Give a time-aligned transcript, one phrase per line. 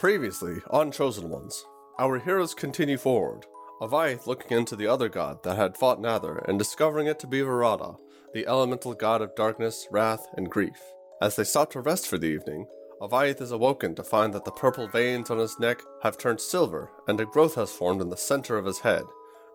[0.00, 1.62] Previously, on Chosen Ones,
[1.98, 3.44] our heroes continue forward,
[3.82, 7.40] Avayath looking into the other god that had fought Nather and discovering it to be
[7.40, 7.98] Verada,
[8.32, 10.80] the elemental god of darkness, wrath, and grief.
[11.20, 12.66] As they stop to rest for the evening,
[13.02, 16.90] Avayath is awoken to find that the purple veins on his neck have turned silver
[17.06, 19.02] and a growth has formed in the center of his head,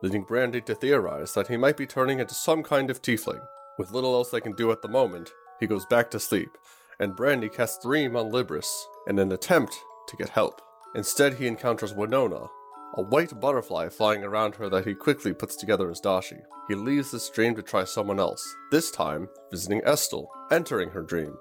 [0.03, 3.43] leading Brandy to theorize that he might be turning into some kind of tiefling.
[3.79, 6.55] With little else they can do at the moment, he goes back to sleep,
[6.99, 8.69] and Brandy casts Dream on Libris
[9.07, 9.75] in an attempt
[10.07, 10.61] to get help.
[10.95, 12.47] Instead, he encounters Winona,
[12.95, 16.39] a white butterfly flying around her that he quickly puts together as Dashi.
[16.67, 21.35] He leaves this dream to try someone else, this time visiting Estel, entering her dream.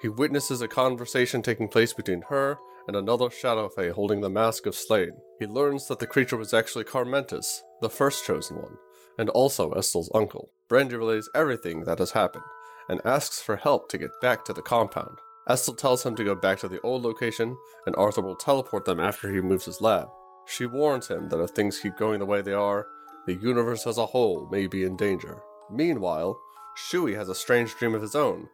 [0.00, 4.66] He witnesses a conversation taking place between her and another Shadow Fae holding the Mask
[4.66, 5.12] of Slain.
[5.38, 8.76] He learns that the creature was actually Carmentis, the first chosen one,
[9.18, 10.50] and also Estel's uncle.
[10.68, 12.44] Brandy relays everything that has happened,
[12.88, 15.18] and asks for help to get back to the compound.
[15.50, 19.00] Estel tells him to go back to the old location, and Arthur will teleport them
[19.00, 20.08] after he moves his lab.
[20.46, 22.86] She warns him that if things keep going the way they are,
[23.26, 25.42] the universe as a whole may be in danger.
[25.68, 26.40] Meanwhile,
[26.76, 28.48] Shui has a strange dream of his own,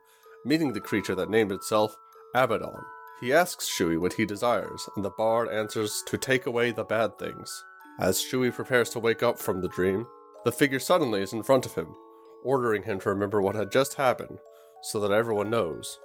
[0.47, 1.95] meeting the creature that named itself
[2.35, 2.83] Abaddon.
[3.21, 7.19] He asks Shui what he desires, and the bard answers to take away the bad
[7.19, 7.63] things.
[8.01, 10.07] As Shui prepares to wake up from the dream,
[10.47, 11.95] the figure suddenly is in front of him,
[12.43, 14.39] ordering him to remember what had just happened
[14.83, 15.99] so that everyone knows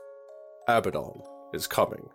[0.67, 1.21] Abaddon
[1.53, 2.07] is coming.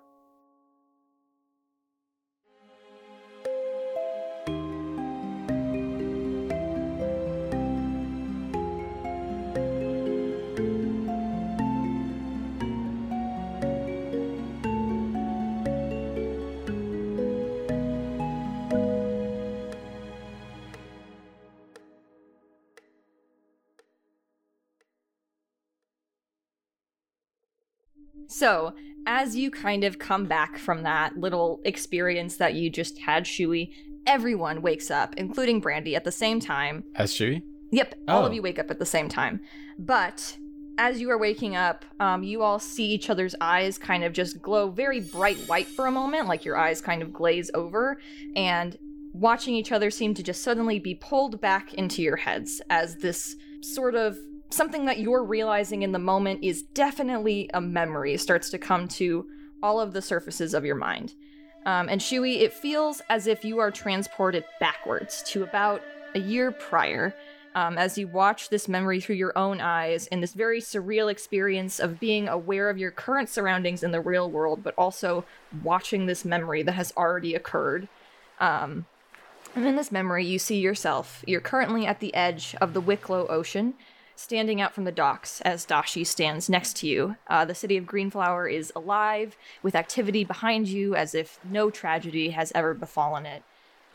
[28.28, 28.74] So,
[29.06, 33.72] as you kind of come back from that little experience that you just had, Shui,
[34.06, 36.84] everyone wakes up, including Brandy, at the same time.
[36.96, 37.42] As Shui?
[37.70, 38.34] Yep, all of Oh.
[38.34, 39.40] you wake up at the same time.
[39.78, 40.36] But
[40.78, 44.42] as you are waking up, um, you all see each other's eyes kind of just
[44.42, 47.98] glow very bright white for a moment, like your eyes kind of glaze over,
[48.34, 48.76] and
[49.12, 53.36] watching each other seem to just suddenly be pulled back into your heads as this
[53.62, 54.18] sort of
[54.50, 58.88] something that you're realizing in the moment is definitely a memory it starts to come
[58.88, 59.26] to
[59.62, 61.14] all of the surfaces of your mind.
[61.64, 65.82] Um, and Shui, it feels as if you are transported backwards to about
[66.14, 67.14] a year prior
[67.56, 71.80] um, as you watch this memory through your own eyes in this very surreal experience
[71.80, 75.24] of being aware of your current surroundings in the real world, but also
[75.62, 77.88] watching this memory that has already occurred.
[78.40, 78.84] Um,
[79.54, 81.24] and in this memory, you see yourself.
[81.26, 83.72] You're currently at the edge of the Wicklow Ocean,
[84.16, 87.16] standing out from the docks as Dashi stands next to you.
[87.28, 92.30] Uh, the city of Greenflower is alive, with activity behind you as if no tragedy
[92.30, 93.42] has ever befallen it.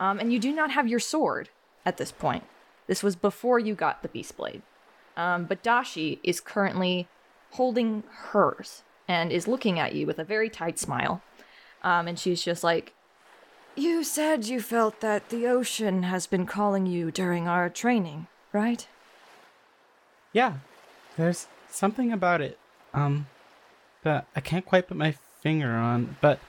[0.00, 1.50] Um, and you do not have your sword
[1.84, 2.44] at this point.
[2.86, 4.62] This was before you got the Beast Blade.
[5.16, 7.08] Um, but Dashi is currently
[7.52, 11.20] holding hers and is looking at you with a very tight smile.
[11.82, 12.94] Um, and she's just like,
[13.76, 18.86] You said you felt that the ocean has been calling you during our training, right?
[20.32, 20.54] Yeah.
[21.16, 22.58] There's something about it.
[22.94, 23.26] Um
[24.02, 26.40] that I can't quite put my finger on, but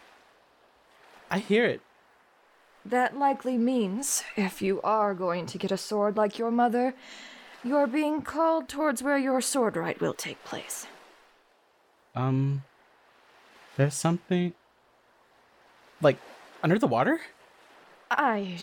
[1.29, 1.81] I hear it.
[2.85, 6.93] That likely means if you are going to get a sword like your mother,
[7.63, 10.87] you're being called towards where your sword right will take place.
[12.15, 12.63] Um
[13.77, 14.53] there's something
[16.01, 16.17] like
[16.61, 17.21] under the water?
[18.11, 18.59] I.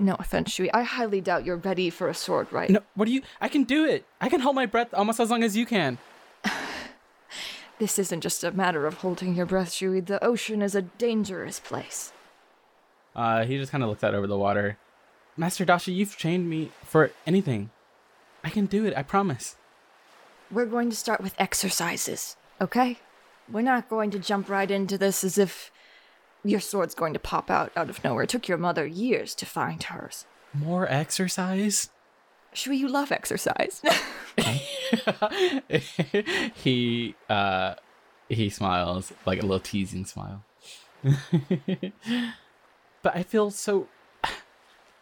[0.00, 0.72] No offense, Shui.
[0.72, 2.70] I highly doubt you're ready for a sword rite.
[2.70, 4.06] No, what do you I can do it.
[4.18, 5.98] I can hold my breath almost as long as you can.
[7.78, 10.00] This isn't just a matter of holding your breath, Shui.
[10.00, 12.12] The ocean is a dangerous place.
[13.14, 14.76] Uh he just kind of looks out over the water.
[15.36, 17.70] Master Dashi, you've trained me for anything.
[18.44, 19.56] I can do it, I promise.
[20.50, 22.98] We're going to start with exercises, okay?
[23.50, 25.70] We're not going to jump right into this as if
[26.44, 28.24] your sword's going to pop out out of nowhere.
[28.24, 30.26] It took your mother years to find hers.
[30.52, 31.90] More exercise?
[32.52, 33.80] Shui, you love exercise.
[36.54, 37.74] he uh
[38.28, 40.44] he smiles like a little teasing smile
[43.02, 43.88] but i feel so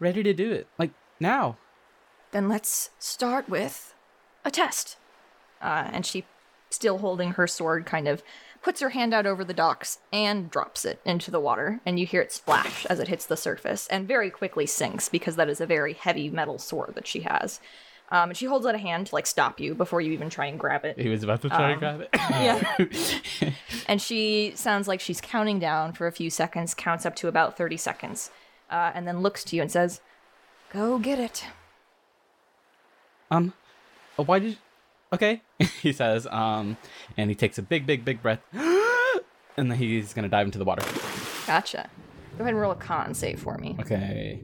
[0.00, 1.56] ready to do it like now
[2.31, 3.94] then let's start with
[4.44, 4.96] a test.
[5.61, 6.25] Uh, and she,
[6.70, 8.23] still holding her sword, kind of
[8.62, 11.81] puts her hand out over the docks and drops it into the water.
[11.87, 15.37] And you hear it splash as it hits the surface and very quickly sinks because
[15.37, 17.60] that is a very heavy metal sword that she has.
[18.10, 20.46] Um, and she holds out a hand to like stop you before you even try
[20.46, 20.99] and grab it.
[20.99, 22.08] He was about to try Um, to grab it.
[23.43, 23.50] yeah.
[23.87, 27.56] And she sounds like she's counting down for a few seconds, counts up to about
[27.56, 28.31] 30 seconds,
[28.70, 30.00] uh, and then looks to you and says,
[30.72, 31.44] Go get it.
[33.31, 33.52] um,
[34.19, 34.58] uh, why did?
[35.12, 35.43] Okay,
[35.82, 36.26] he says.
[36.31, 36.76] Um,
[37.16, 40.64] and he takes a big, big, big breath, and then he's gonna dive into the
[40.64, 40.84] water.
[41.46, 41.88] Gotcha.
[42.37, 43.76] Go ahead and roll a con save for me.
[43.81, 44.43] Okay,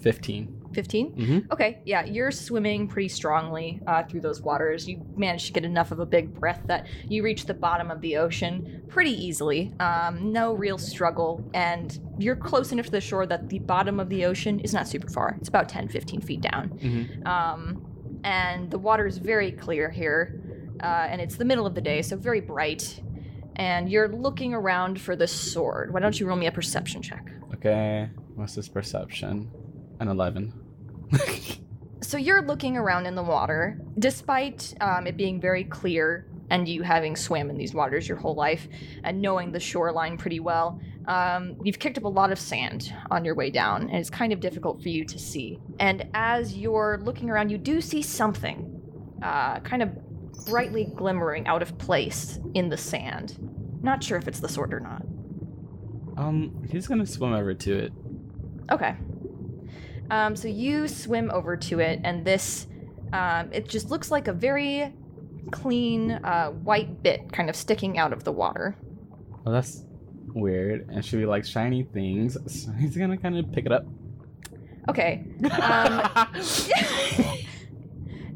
[0.00, 0.52] fifteen.
[0.74, 1.12] 15?
[1.16, 1.50] Mhm.
[1.52, 4.86] Okay, yeah, you're swimming pretty strongly uh, through those waters.
[4.86, 8.02] You manage to get enough of a big breath that you reach the bottom of
[8.02, 9.72] the ocean pretty easily.
[9.80, 14.10] Um, no real struggle, and you're close enough to the shore that the bottom of
[14.10, 15.36] the ocean is not super far.
[15.40, 16.68] It's about 10, 15 feet down.
[16.78, 17.26] Mhm.
[17.26, 17.82] Um,
[18.26, 20.40] and the water is very clear here,
[20.82, 23.00] uh, and it's the middle of the day, so very bright.
[23.54, 25.94] And you're looking around for the sword.
[25.94, 27.30] Why don't you roll me a perception check?
[27.54, 29.48] Okay, what's this perception?
[30.00, 30.52] An eleven.
[32.02, 36.82] So you're looking around in the water, despite um, it being very clear and you
[36.82, 38.68] having swam in these waters your whole life
[39.02, 40.80] and knowing the shoreline pretty well.
[41.06, 44.32] Um, you've kicked up a lot of sand on your way down, and it's kind
[44.32, 45.60] of difficult for you to see.
[45.78, 48.80] And as you're looking around, you do see something
[49.22, 49.90] uh, kind of
[50.46, 53.36] brightly glimmering out of place in the sand.
[53.82, 55.02] Not sure if it's the sword or not.
[56.16, 57.92] Um, he's gonna swim over to it.
[58.70, 58.96] Okay.
[60.10, 62.66] Um, so you swim over to it, and this,
[63.12, 64.92] um, it just looks like a very
[65.52, 68.76] clean uh, white bit kind of sticking out of the water.
[69.44, 69.84] Well, that's
[70.36, 70.88] weird.
[70.88, 73.86] And she likes shiny things, so he's gonna kind of pick it up.
[74.88, 75.24] Okay.
[75.60, 76.28] Um,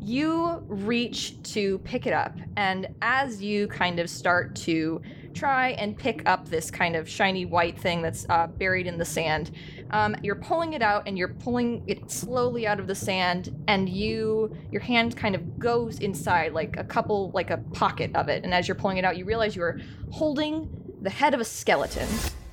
[0.00, 5.00] you reach to pick it up, and as you kind of start to
[5.32, 9.04] try and pick up this kind of shiny white thing that's uh, buried in the
[9.04, 9.52] sand,
[9.92, 13.88] um, you're pulling it out and you're pulling it slowly out of the sand, and
[13.88, 18.42] you your hand kind of goes inside like a couple like a pocket of it,
[18.42, 19.78] and as you're pulling it out, you realize you're
[20.10, 22.08] holding the head of a skeleton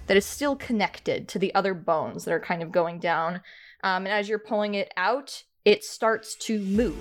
[0.08, 3.36] that is still connected to the other bones that are kind of going down.
[3.84, 6.96] Um, and as you're pulling it out, it starts to move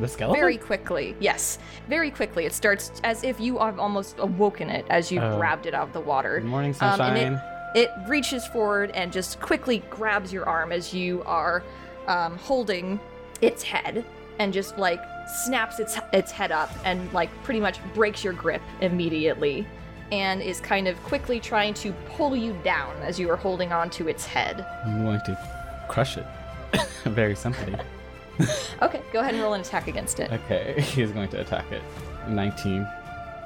[0.00, 0.40] the skeleton.
[0.40, 1.14] very quickly.
[1.20, 1.58] Yes,
[1.88, 2.46] very quickly.
[2.46, 5.36] It starts as if you have almost awoken it as you Oh.
[5.36, 6.40] grabbed it out of the water.
[6.40, 7.42] Good morning, Um, and it- sunshine.
[7.74, 11.62] It reaches forward and just quickly grabs your arm as you are
[12.06, 12.98] um, holding
[13.42, 14.02] its head
[14.38, 15.00] and just like
[15.44, 19.66] snaps its its head up and like pretty much breaks your grip immediately
[20.12, 23.90] and is kind of quickly trying to pull you down as you are holding on
[23.90, 24.66] to its head.
[24.84, 25.38] I'm going to
[25.88, 26.26] crush it.
[27.04, 27.76] very simply.
[28.82, 30.30] Okay, go ahead and roll an attack against it.
[30.30, 31.80] Okay, he's going to attack it.
[32.28, 32.86] 19.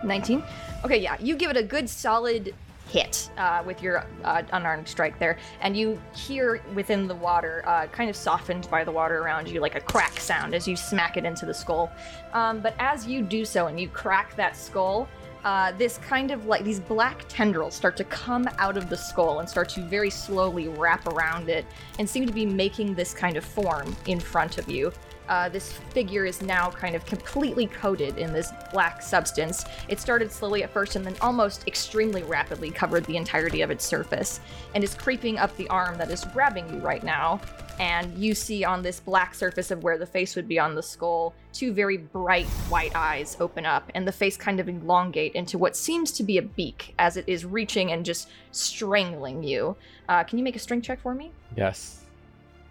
[0.02, 0.42] 19.
[0.84, 2.52] Okay, yeah, you give it a good solid
[2.88, 7.86] hit uh, with your uh, unarmed strike there, and you hear within the water, uh,
[7.86, 11.16] kind of softened by the water around you, like a crack sound as you smack
[11.16, 11.90] it into the skull.
[12.32, 15.08] Um, but as you do so and you crack that skull,
[15.44, 19.40] uh, this kind of like these black tendrils start to come out of the skull
[19.40, 21.64] and start to very slowly wrap around it
[21.98, 24.92] and seem to be making this kind of form in front of you.
[25.28, 29.64] Uh, this figure is now kind of completely coated in this black substance.
[29.88, 33.84] It started slowly at first and then almost extremely rapidly covered the entirety of its
[33.84, 34.40] surface
[34.74, 37.40] and is creeping up the arm that is grabbing you right now.
[37.80, 40.82] And you see on this black surface of where the face would be on the
[40.82, 45.56] skull, two very bright white eyes open up, and the face kind of elongate into
[45.56, 49.76] what seems to be a beak as it is reaching and just strangling you.
[50.10, 51.32] Uh, can you make a strength check for me?
[51.56, 52.04] Yes.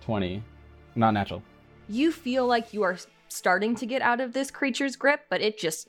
[0.01, 0.43] 20.
[0.95, 1.41] Not natural.
[1.87, 2.97] you feel like you are
[3.29, 5.87] starting to get out of this creature's grip, but it just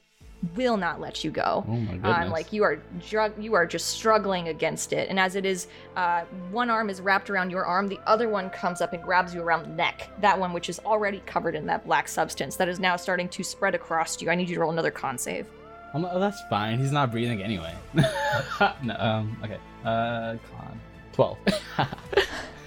[0.54, 1.64] will not let you go.
[1.66, 2.16] Oh my goodness.
[2.18, 5.66] Um, like you are drug, you are just struggling against it, and as it is,
[5.97, 9.35] uh, one arm is wrapped around your arm, the other one comes up and grabs
[9.35, 10.11] you around the neck.
[10.20, 13.42] That one, which is already covered in that black substance, that is now starting to
[13.42, 14.30] spread across you.
[14.30, 15.47] I need you to roll another con save.
[15.92, 16.78] Um, oh, that's fine.
[16.78, 17.75] He's not breathing anyway.
[17.94, 19.59] no, um, okay.
[19.85, 20.80] Uh, con.
[21.12, 21.38] 12.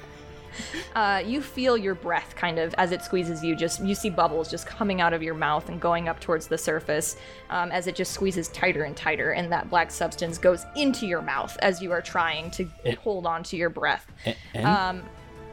[0.96, 3.56] Uh, you feel your breath kind of as it squeezes you.
[3.56, 6.58] Just you see bubbles just coming out of your mouth and going up towards the
[6.58, 7.16] surface
[7.50, 11.22] um, as it just squeezes tighter and tighter, and that black substance goes into your
[11.24, 14.06] mouth as you are trying to It- hold on to your breath.
[14.54, 14.66] And?
[14.68, 15.04] Um,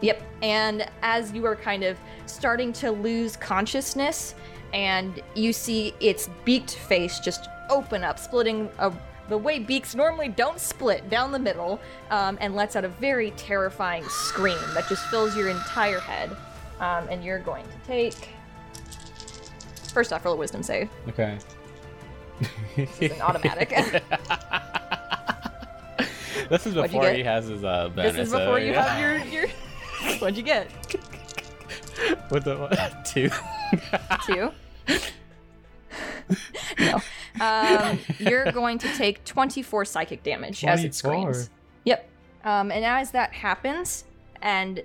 [0.03, 0.23] yep.
[0.43, 4.35] And as you are kind of starting to lose consciousness,
[4.75, 8.93] and you see its beaked face just open up, splitting a,
[9.31, 13.31] the way beaks normally don't split down the middle, um, and lets out a very
[13.33, 16.37] terrifying scream that just fills your entire head.
[16.81, 18.31] Um, and you're going to take.
[19.95, 20.91] First off, roll a wisdom save.
[21.09, 21.39] okay.
[22.77, 23.69] It's an automatic.
[26.49, 28.15] this is before he has his uh, bonus.
[28.15, 28.95] this is so, before you yeah.
[28.95, 29.49] have your, your.
[30.19, 30.71] What'd you get?
[32.31, 33.05] With the what?
[33.13, 33.29] two.
[34.25, 34.51] Two.
[36.79, 37.01] no.
[37.41, 41.51] Um, you're going to take 24 psychic damage as it screams.
[41.85, 42.09] Yep.
[42.45, 44.05] Um, and as that happens,
[44.41, 44.83] and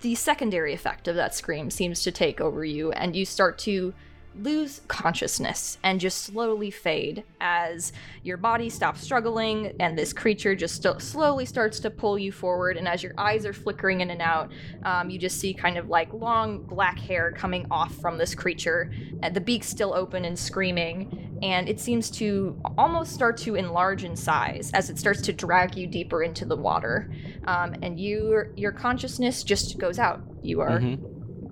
[0.00, 3.94] the secondary effect of that scream seems to take over you, and you start to
[4.36, 10.82] lose consciousness and just slowly fade as your body stops struggling and this creature just
[10.82, 12.76] st- slowly starts to pull you forward.
[12.76, 14.50] And as your eyes are flickering in and out
[14.84, 18.90] um, you just see kind of like long black hair coming off from this creature.
[19.22, 21.38] And the beak's still open and screaming.
[21.42, 25.76] And it seems to almost start to enlarge in size as it starts to drag
[25.76, 27.12] you deeper into the water.
[27.46, 30.22] Um, and you your consciousness just goes out.
[30.42, 30.98] You are Mhm.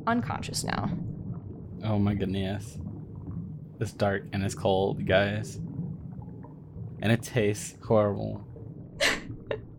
[0.06, 0.90] unconscious now
[1.84, 2.78] Oh my goodness.
[3.80, 5.56] It's dark and it's cold, guys.
[7.00, 8.46] And it tastes horrible.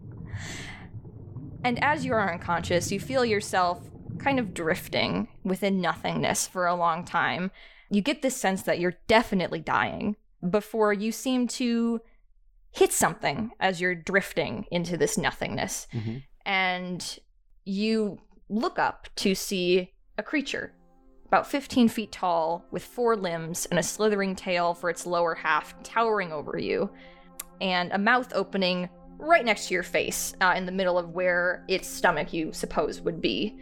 [1.63, 6.75] And as you are unconscious, you feel yourself kind of drifting within nothingness for a
[6.75, 7.51] long time.
[7.89, 10.15] You get this sense that you're definitely dying
[10.49, 12.01] before you seem to
[12.71, 15.87] hit something as you're drifting into this nothingness.
[15.93, 16.23] Mhm.
[16.45, 17.19] And
[17.63, 18.19] you
[18.49, 20.73] look up to see a creature
[21.33, 25.73] about 15 feet tall with four limbs and a slithering tail for its lower half
[25.81, 26.87] towering over you
[27.59, 28.87] and a mouth opening
[29.17, 33.01] right next to your face, uh, in the middle of where its stomach you suppose
[33.01, 33.57] would be.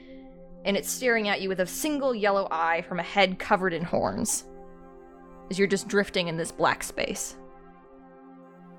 [0.65, 3.85] And it's staring at you with a single yellow eye from a head covered in
[3.85, 4.43] horns.
[5.49, 7.37] As you're just drifting in this black space.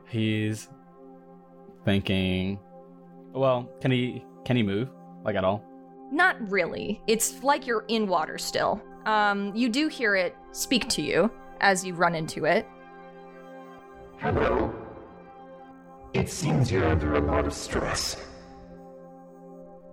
[0.07, 0.69] He's
[1.87, 2.59] thinking
[3.33, 4.91] well, can he can he move?
[5.25, 5.65] Like at all?
[6.12, 7.00] Not really.
[7.07, 8.81] It's like you're in water still.
[9.07, 12.69] Um, you do hear it speak to you as you run into it.
[14.19, 14.73] Hello.
[16.12, 18.16] It seems you're under a lot of stress.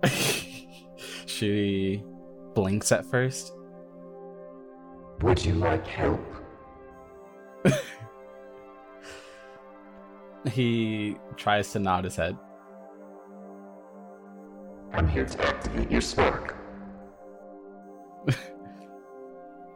[1.26, 2.04] she
[2.54, 3.54] blinks at first.
[5.22, 6.20] Would you like help?
[10.50, 12.36] He tries to nod his head.
[14.92, 16.56] I'm here to activate your spark.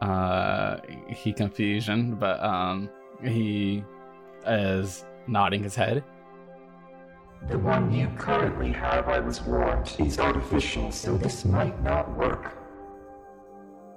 [0.01, 2.89] Uh he confusion, but um
[3.23, 3.83] he
[4.45, 6.03] is nodding his head.
[7.47, 12.57] The one you currently have, I was warned, is artificial, so this might not work.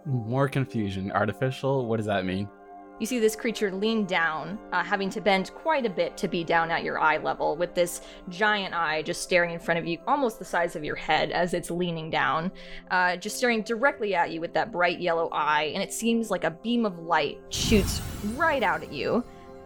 [0.07, 1.11] More confusion.
[1.13, 1.87] Artificial?
[1.87, 2.49] What does that mean?
[2.99, 6.43] You see this creature lean down, uh, having to bend quite a bit to be
[6.43, 9.99] down at your eye level, with this giant eye just staring in front of you,
[10.07, 12.50] almost the size of your head as it's leaning down,
[12.90, 16.43] uh, just staring directly at you with that bright yellow eye, and it seems like
[16.43, 18.00] a beam of light shoots
[18.35, 19.23] right out at you.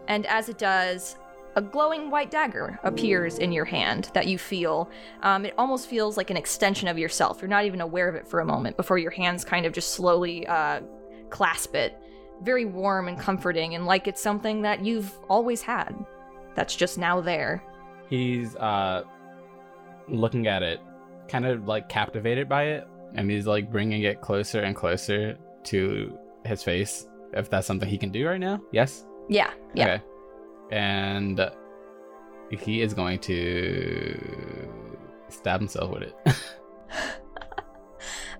[0.09, 1.17] And as it does,
[1.57, 4.91] a glowing white dagger appears in your hand that you feel.
[5.23, 7.41] Um, it almost feels like an extension of yourself.
[7.41, 9.91] You're not even aware of it for a moment before your hands kind of just
[9.91, 10.81] slowly uh,
[11.31, 11.99] clasp it
[12.43, 15.95] very warm and comforting and like it's something that you've always had
[16.55, 17.63] that's just now there
[18.13, 19.05] He's uh
[20.07, 20.81] looking at it,
[21.29, 26.19] kind of like captivated by it, and he's like bringing it closer and closer to
[26.45, 27.07] his face.
[27.33, 29.07] If that's something he can do right now, yes.
[29.31, 30.05] yeah yeah Okay.
[30.71, 31.51] And
[32.51, 34.69] he is going to
[35.31, 36.15] stab himself with it.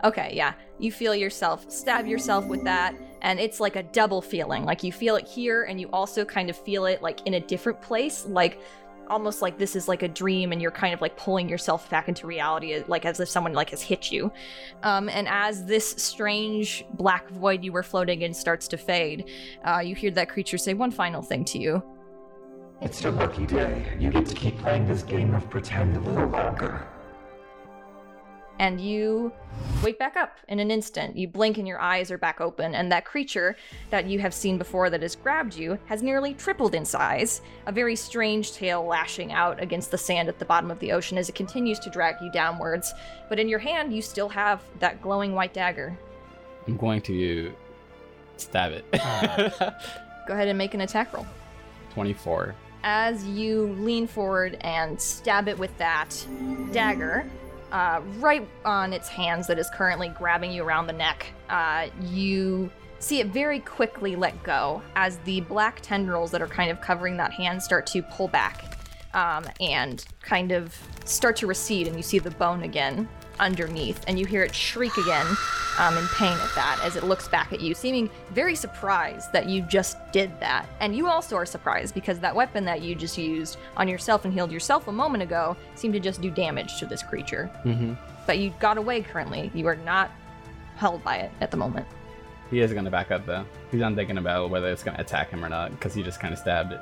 [0.05, 4.65] okay yeah you feel yourself stab yourself with that and it's like a double feeling
[4.65, 7.41] like you feel it here and you also kind of feel it like in a
[7.41, 8.61] different place like
[9.09, 12.09] almost like this is like a dream and you're kind of like pulling yourself back
[12.09, 14.33] into reality like as if someone like has hit you
[14.85, 19.29] um, and as this strange black void you were floating in starts to fade
[19.65, 21.83] uh, you hear that creature say one final thing to you
[22.83, 23.87] It's your lucky day.
[24.01, 26.89] You get to keep playing this game of pretend a little longer.
[28.59, 29.33] And you
[29.83, 31.17] wake back up in an instant.
[31.17, 33.57] You blink and your eyes are back open, and that creature
[33.91, 37.73] that you have seen before that has grabbed you has nearly tripled in size, a
[37.73, 41.29] very strange tail lashing out against the sand at the bottom of the ocean as
[41.29, 42.95] it continues to drag you downwards.
[43.29, 45.99] But in your hand, you still have that glowing white dagger.
[46.67, 47.53] I'm going to
[48.37, 48.85] stab it.
[48.93, 51.27] Go ahead and make an attack roll.
[51.95, 52.55] 24.
[52.85, 56.27] as you lean forward and stab it with that
[56.73, 57.25] dagger,
[57.73, 62.71] uh, right on its hands that is currently grabbing you around the neck, uh, you
[62.99, 67.17] see it very quickly let go as the black tendrils that are kind of covering
[67.17, 68.79] that hand start to pull back
[69.15, 73.09] um, and kind of start to recede, and you see the bone again
[73.41, 75.27] underneath, and you hear it shriek again
[75.79, 79.47] um, in pain at that as it looks back at you, seeming very surprised that
[79.47, 80.67] you just did that.
[80.81, 84.33] And you also are surprised because that weapon that you just used on yourself and
[84.33, 87.51] healed yourself a moment ago seemed to just do damage to this creature.
[87.65, 87.95] Mm-hmm.
[88.27, 89.51] But you got away currently.
[89.55, 90.11] You are not
[90.77, 91.87] held by it at the moment.
[92.51, 93.47] He is going to back up though.
[93.71, 96.21] He's not thinking about whether it's going to attack him or not because he just
[96.21, 96.81] kind of stabbed it.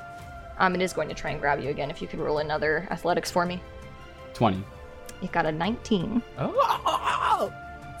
[0.57, 2.87] Um, it is going to try and grab you again if you could roll another
[2.91, 3.61] athletics for me.
[4.33, 4.63] 20.
[5.21, 6.21] It got a 19.
[6.37, 7.53] Oh!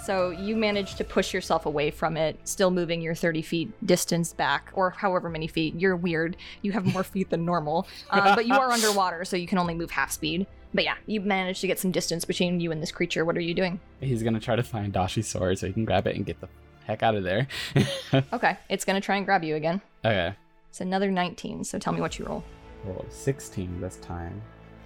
[0.03, 4.33] So you manage to push yourself away from it, still moving your 30 feet distance
[4.33, 5.75] back, or however many feet.
[5.79, 6.37] You're weird.
[6.63, 7.87] You have more feet than normal.
[8.09, 10.47] Um, but you are underwater, so you can only move half speed.
[10.73, 13.25] But yeah, you managed to get some distance between you and this creature.
[13.25, 13.79] What are you doing?
[13.99, 16.41] He's going to try to find Dashi's sword so he can grab it and get
[16.41, 16.47] the
[16.85, 17.47] heck out of there.
[18.33, 19.81] okay, it's going to try and grab you again.
[20.03, 20.33] Okay.
[20.69, 22.43] It's another 19, so tell me what you roll.
[22.85, 24.41] Roll 16 this time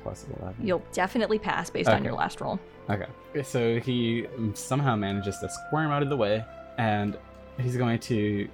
[0.05, 0.55] plus 11.
[0.65, 2.59] You'll definitely pass based on your last roll.
[2.91, 3.07] Okay.
[3.43, 6.45] So he somehow manages to squirm out of the way,
[6.77, 7.17] and
[7.59, 8.47] he's going to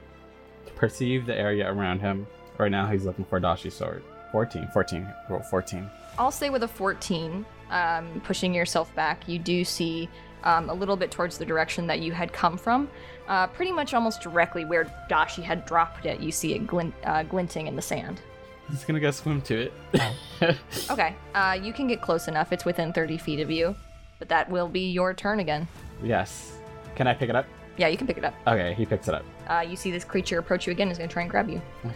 [0.75, 2.25] perceive the area around him.
[2.57, 4.01] Right now, he's looking for Dashi's sword.
[4.31, 4.69] 14.
[4.71, 5.13] 14.
[5.29, 5.89] Roll 14.
[6.17, 10.07] I'll say with a 14, um, pushing yourself back, you do see
[10.45, 12.89] um, a little bit towards the direction that you had come from.
[13.27, 17.23] Uh, pretty much almost directly where Dashi had dropped it, you see it glint, uh,
[17.23, 18.21] glinting in the sand.
[18.71, 19.73] He's gonna go swim to it.
[20.89, 22.51] Okay, uh, you can get close enough.
[22.51, 23.75] It's within 30 feet of you,
[24.17, 25.67] but that will be your turn again.
[26.03, 26.57] yes.
[26.95, 27.45] Can I pick it up?
[27.77, 28.33] Yeah, you can pick it up.
[28.47, 29.23] Okay, he picks it up.
[29.47, 30.89] Uh, you see this creature approach you again.
[30.89, 31.61] Is going to try and grab you.
[31.85, 31.95] Okay.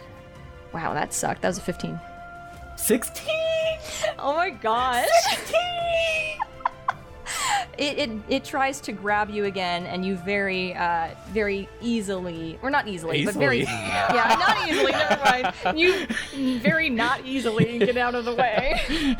[0.72, 1.42] Wow, that sucked.
[1.42, 1.98] That was a 15.
[2.76, 3.26] 16!
[4.18, 5.06] Oh my gosh.
[7.78, 12.70] It, it it tries to grab you again, and you very uh very easily, or
[12.70, 13.76] not easily, but very Easily.
[13.76, 14.92] yeah, not easily.
[14.92, 15.78] Never mind.
[15.78, 16.06] You
[16.60, 19.16] very not easily get out of the way.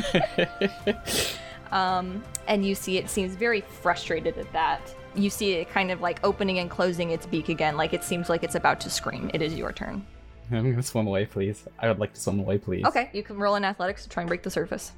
[1.73, 4.81] Um, and you see it seems very frustrated at that.
[5.15, 8.29] You see it kind of like opening and closing its beak again, like it seems
[8.29, 9.31] like it's about to scream.
[9.35, 10.07] It is your turn.
[10.51, 11.65] I'm gonna swim away, please.
[11.79, 12.85] I would like to swim away, please.
[12.85, 14.93] Okay, you can roll in athletics to try and break the surface.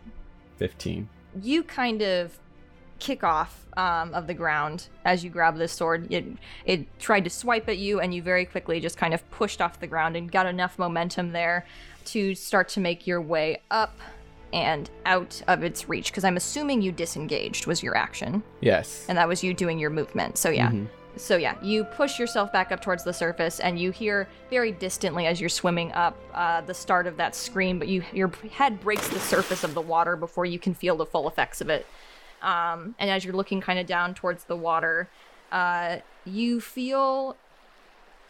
[0.58, 1.08] 15.
[1.40, 2.38] you kind of
[2.98, 6.10] kick off um, of the ground as you grab this sword.
[6.12, 6.24] It
[6.64, 9.80] it tried to swipe at you, and you very quickly just kind of pushed off
[9.80, 11.64] the ground and got enough momentum there
[12.06, 13.98] to start to make your way up
[14.52, 16.10] and out of its reach.
[16.10, 19.04] Because I'm assuming you disengaged was your action, Yes.
[19.08, 20.38] and that was you doing your movement.
[20.38, 20.70] So yeah.
[20.70, 20.88] Mhm.
[21.16, 25.26] So yeah, you push yourself back up towards the surface, and you hear very distantly
[25.26, 27.78] as you're swimming up uh, the start of that scream.
[27.78, 31.06] But you your head breaks the surface of the water before you can feel the
[31.06, 31.86] full effects of it.
[32.42, 35.08] Um, and as you're looking kind of down towards the water,
[35.50, 37.36] uh, you feel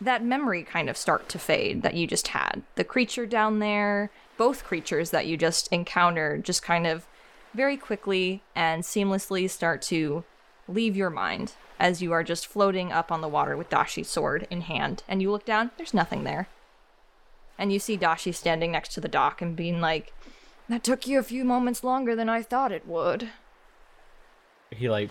[0.01, 2.63] that memory kind of start to fade that you just had.
[2.77, 7.07] The creature down there, both creatures that you just encountered, just kind of
[7.55, 10.25] very quickly and seamlessly start to
[10.69, 14.47] leave your mind as you are just floating up on the water with Dashi's sword
[14.51, 15.03] in hand.
[15.09, 16.49] And you look down, there's nothing there.
[17.59, 20.13] And you see Dashi standing next to the dock and being like,
[20.69, 23.31] That took you a few moments longer than I thought it would.
[24.71, 25.11] He like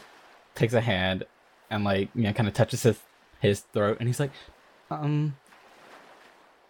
[0.55, 1.25] takes a hand
[1.69, 2.99] and like you know kind of touches his
[3.39, 4.31] his throat and he's like,
[4.89, 5.35] um,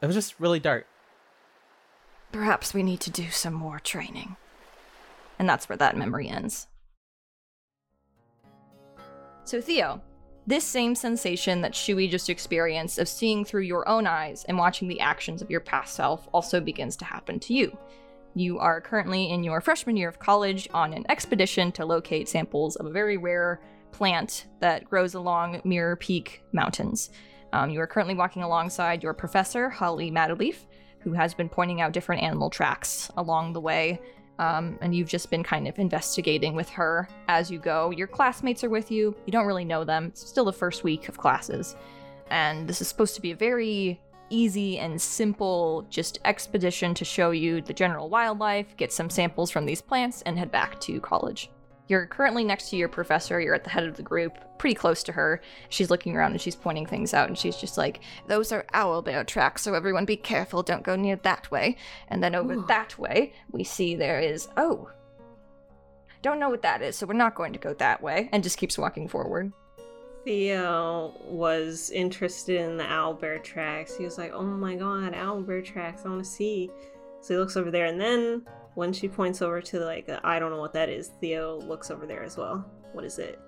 [0.02, 0.86] it was just really dark.
[2.32, 4.36] Perhaps we need to do some more training.
[5.40, 6.68] And that's where that memory ends.
[9.44, 10.02] So, Theo,
[10.46, 14.88] this same sensation that Shui just experienced of seeing through your own eyes and watching
[14.88, 17.78] the actions of your past self also begins to happen to you.
[18.38, 22.76] You are currently in your freshman year of college on an expedition to locate samples
[22.76, 23.60] of a very rare
[23.92, 27.10] plant that grows along Mirror Peak Mountains.
[27.52, 30.68] Um, you are currently walking alongside your professor, Holly Madaleaf,
[31.00, 34.00] who has been pointing out different animal tracks along the way.
[34.38, 37.90] Um, and you've just been kind of investigating with her as you go.
[37.90, 39.16] Your classmates are with you.
[39.26, 40.06] You don't really know them.
[40.08, 41.76] It's still the first week of classes.
[42.30, 47.32] And this is supposed to be a very easy and simple just expedition to show
[47.32, 51.50] you the general wildlife, get some samples from these plants, and head back to college.
[51.88, 55.04] You're currently next to your professor, you're at the head of the group, pretty close
[55.04, 55.42] to her.
[55.70, 59.26] She's looking around and she's pointing things out, and she's just like, Those are owlbear
[59.26, 61.78] tracks, so everyone be careful, don't go near that way.
[62.10, 64.90] And then over that way, we see there is, oh,
[66.22, 68.58] don't know what that is, so we're not going to go that way, and just
[68.58, 69.54] keeps walking forward.
[70.28, 73.96] Theo was interested in the owlbear tracks.
[73.96, 76.02] He was like, "Oh my god, owlbear tracks!
[76.06, 76.70] I want to see."
[77.22, 80.52] So he looks over there, and then when she points over to like, I don't
[80.52, 81.12] know what that is.
[81.22, 82.70] Theo looks over there as well.
[82.92, 83.40] What is it?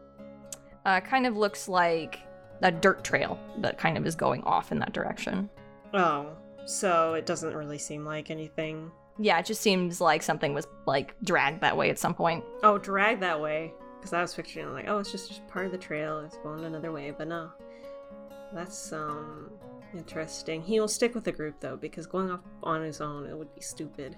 [0.85, 2.19] Uh, kind of looks like
[2.61, 5.49] a dirt trail that kind of is going off in that direction.
[5.93, 6.31] Oh,
[6.65, 8.89] so it doesn't really seem like anything.
[9.17, 12.41] Yeah, it just seems like something was like dragged that way at some point.
[12.63, 13.73] Oh, dragged that way.
[13.99, 16.19] Because I was picturing like, oh, it's just, just part of the trail.
[16.19, 17.51] It's going another way, but no.
[18.53, 19.51] That's um
[19.93, 20.61] interesting.
[20.61, 23.53] He will stick with the group though, because going off on his own it would
[23.53, 24.15] be stupid.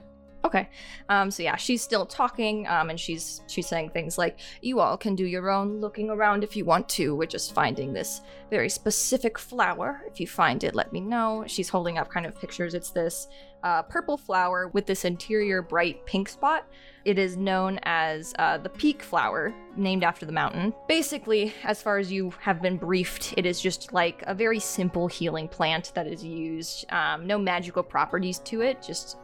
[0.53, 0.69] Okay.
[1.07, 4.97] Um, so yeah, she's still talking, um, and she's she's saying things like, "You all
[4.97, 7.15] can do your own looking around if you want to.
[7.15, 10.01] We're just finding this very specific flower.
[10.05, 12.73] If you find it, let me know." She's holding up kind of pictures.
[12.73, 13.29] It's this
[13.63, 16.67] uh, purple flower with this interior bright pink spot.
[17.05, 20.73] It is known as uh, the peak flower, named after the mountain.
[20.89, 25.07] Basically, as far as you have been briefed, it is just like a very simple
[25.07, 26.91] healing plant that is used.
[26.91, 29.17] Um, no magical properties to it, just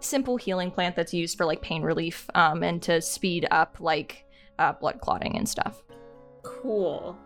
[0.00, 4.24] simple healing plant that's used for like pain relief um, and to speed up like
[4.58, 5.82] uh, blood clotting and stuff.
[6.42, 7.16] Cool.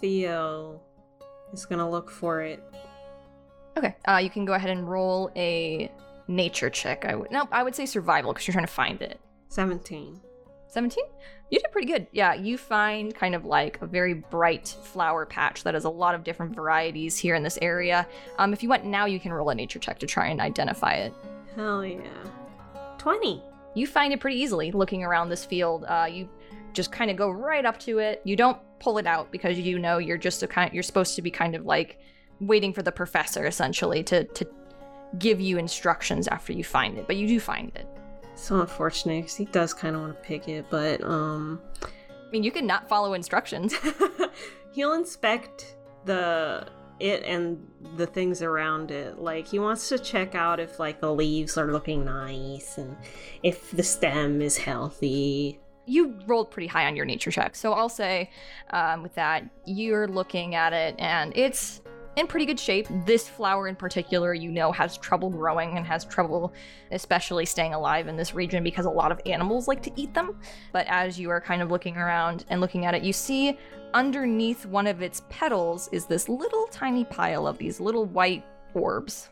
[0.00, 0.80] Theo
[1.52, 2.62] is gonna look for it.
[3.76, 5.90] Okay, uh, you can go ahead and roll a
[6.28, 7.04] nature check.
[7.04, 9.20] I would no, I would say survival because you're trying to find it.
[9.48, 10.20] 17.
[10.68, 11.04] 17?
[11.50, 12.06] You did pretty good.
[12.12, 16.14] Yeah, you find kind of like a very bright flower patch that has a lot
[16.14, 18.06] of different varieties here in this area.
[18.38, 20.94] Um, if you want now, you can roll a nature check to try and identify
[20.94, 21.12] it.
[21.56, 22.08] Hell yeah.
[22.98, 23.42] 20.
[23.74, 25.84] You find it pretty easily looking around this field.
[25.86, 26.28] Uh, you
[26.72, 28.20] just kind of go right up to it.
[28.24, 30.72] You don't pull it out because you know you're just a kind.
[30.72, 31.98] You're supposed to be kind of like
[32.40, 34.46] waiting for the professor essentially to to
[35.18, 37.06] give you instructions after you find it.
[37.06, 37.86] But you do find it.
[38.34, 42.42] So unfortunate because he does kind of want to pick it, but um, I mean,
[42.42, 43.74] you can not follow instructions.
[44.72, 46.66] he'll inspect the
[47.00, 49.18] it and the things around it.
[49.18, 52.96] Like he wants to check out if like the leaves are looking nice and
[53.42, 55.58] if the stem is healthy.
[55.86, 57.56] you rolled pretty high on your nature check.
[57.56, 58.30] So I'll say,
[58.70, 61.80] um, with that, you're looking at it and it's
[62.16, 62.86] in pretty good shape.
[63.06, 66.52] This flower in particular, you know, has trouble growing and has trouble,
[66.90, 70.38] especially staying alive in this region because a lot of animals like to eat them.
[70.72, 73.56] But as you are kind of looking around and looking at it, you see
[73.94, 78.44] underneath one of its petals is this little tiny pile of these little white
[78.74, 79.28] orbs.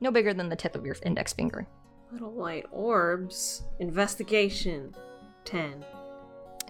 [0.00, 1.66] No bigger than the tip of your index finger.
[2.12, 3.64] Little white orbs.
[3.80, 4.94] Investigation.
[5.44, 5.84] 10.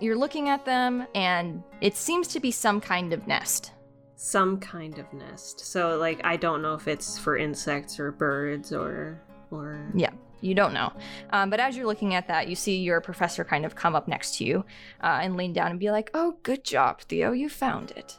[0.01, 3.73] You're looking at them, and it seems to be some kind of nest.
[4.21, 5.61] Some kind of nest.
[5.61, 10.57] So like I don't know if it's for insects or birds or or Yeah, you
[10.57, 10.93] don't know.
[11.31, 14.09] Um, but as you're looking at that, you see your professor kind of come up
[14.09, 14.65] next to you
[15.05, 18.19] uh, and lean down and be like, Oh, good job, Theo, you found it.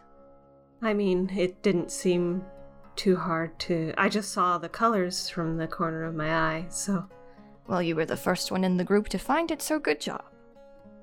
[0.81, 2.45] I mean, it didn't seem
[2.95, 7.05] too hard to I just saw the colors from the corner of my eye, so
[7.67, 10.23] Well, you were the first one in the group to find it, so good job.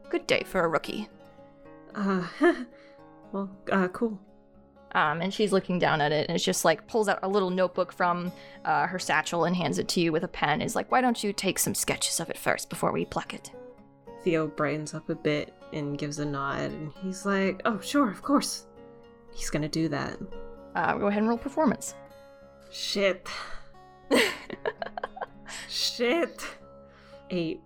[0.08, 1.10] Good day for a rookie.
[1.94, 2.26] uh
[3.32, 4.18] well, uh cool.
[4.96, 7.50] Um, and she's looking down at it and it's just like pulls out a little
[7.50, 8.32] notebook from
[8.64, 10.62] uh, her satchel and hands it to you with a pen.
[10.62, 13.50] Is like, why don't you take some sketches of it first before we pluck it?
[14.22, 18.22] Theo brightens up a bit and gives a nod and he's like, "Oh, sure, of
[18.22, 18.66] course."
[19.34, 20.18] He's to do that.
[20.74, 21.94] Uh, go ahead and roll performance.
[22.72, 23.28] Shit.
[25.68, 26.42] Shit.
[27.28, 27.60] 8.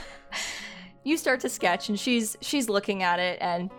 [1.04, 3.70] you start to sketch and she's she's looking at it and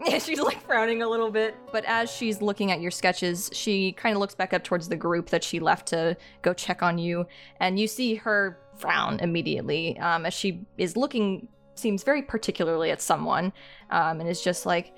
[0.04, 1.54] yeah, she's like frowning a little bit.
[1.72, 4.96] But as she's looking at your sketches, she kind of looks back up towards the
[4.96, 7.26] group that she left to go check on you,
[7.60, 13.02] and you see her frown immediately um, as she is looking, seems very particularly at
[13.02, 13.52] someone,
[13.90, 14.94] um, and is just like,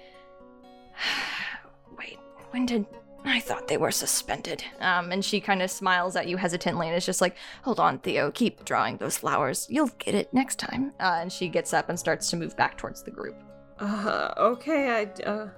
[1.98, 2.18] "Wait,
[2.50, 2.86] when did?"
[3.24, 4.64] I thought they were suspended.
[4.80, 8.00] Um, and she kind of smiles at you hesitantly and is just like, Hold on,
[8.00, 9.68] Theo, keep drawing those flowers.
[9.70, 10.92] You'll get it next time.
[10.98, 13.36] Uh, and she gets up and starts to move back towards the group.
[13.82, 15.48] Uh, okay, I, uh,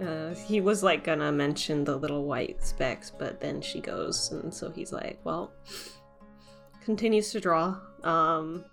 [0.00, 4.54] uh, he was like gonna mention the little white specks, but then she goes, and
[4.54, 5.52] so he's like, well,
[6.84, 7.76] continues to draw.
[8.04, 8.64] Um,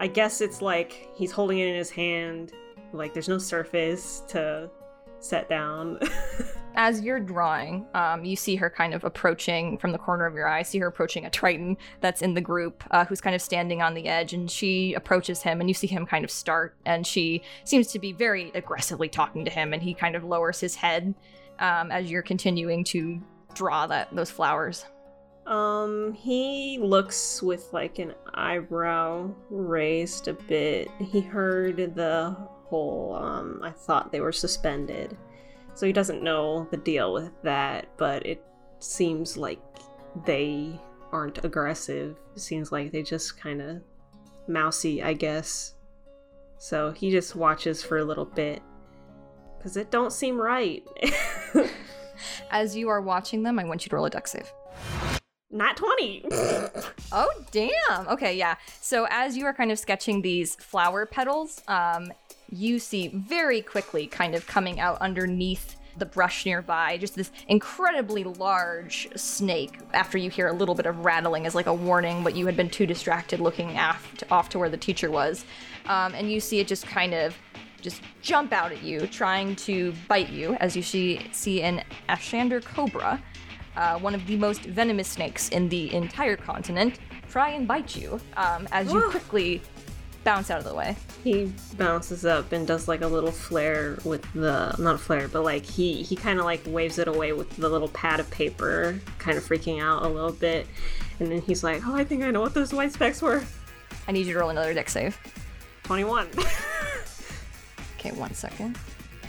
[0.00, 2.52] I guess it's like he's holding it in his hand,
[2.94, 4.70] like there's no surface to
[5.20, 6.00] set down.
[6.76, 10.48] As you're drawing, um, you see her kind of approaching from the corner of your
[10.48, 10.62] eye.
[10.62, 13.94] See her approaching a Triton that's in the group, uh, who's kind of standing on
[13.94, 17.42] the edge, and she approaches him, and you see him kind of start, and she
[17.62, 21.14] seems to be very aggressively talking to him, and he kind of lowers his head
[21.60, 23.20] um, as you're continuing to
[23.54, 24.84] draw that those flowers.
[25.46, 30.88] Um, he looks with like an eyebrow raised a bit.
[30.98, 32.34] He heard the
[32.64, 35.16] whole, um, I thought they were suspended.
[35.74, 38.42] So he doesn't know the deal with that, but it
[38.78, 39.60] seems like
[40.24, 40.80] they
[41.12, 42.16] aren't aggressive.
[42.34, 43.82] It seems like they just kind of
[44.46, 45.74] mousy, I guess.
[46.58, 48.62] So he just watches for a little bit.
[49.58, 50.84] Because it don't seem right.
[52.50, 54.52] As you are watching them, I want you to roll a dex save.
[55.50, 56.24] Not 20!
[57.12, 58.08] Oh, damn.
[58.08, 58.56] Okay, yeah.
[58.80, 62.12] So as you are kind of sketching these flower petals, um,
[62.50, 68.24] you see very quickly kind of coming out underneath the brush nearby, just this incredibly
[68.24, 69.78] large snake.
[69.92, 72.56] After you hear a little bit of rattling as like a warning, but you had
[72.56, 75.44] been too distracted looking aft, off to where the teacher was.
[75.86, 77.36] Um, and you see it just kind of
[77.80, 82.64] just jump out at you, trying to bite you, as you see, see an Ashander
[82.64, 83.22] cobra,
[83.76, 88.20] uh, one of the most venomous snakes in the entire continent, try and bite you
[88.36, 89.60] um, as you quickly
[90.24, 90.96] bounce out of the way.
[91.22, 95.64] He bounces up and does like a little flare with the not flare, but like
[95.64, 99.38] he he kind of like waves it away with the little pad of paper, kind
[99.38, 100.66] of freaking out a little bit,
[101.20, 103.44] and then he's like, "Oh, I think I know what those white specks were."
[104.08, 105.18] I need you to roll another dex save.
[105.84, 106.28] Twenty-one.
[108.04, 108.78] Okay, one second.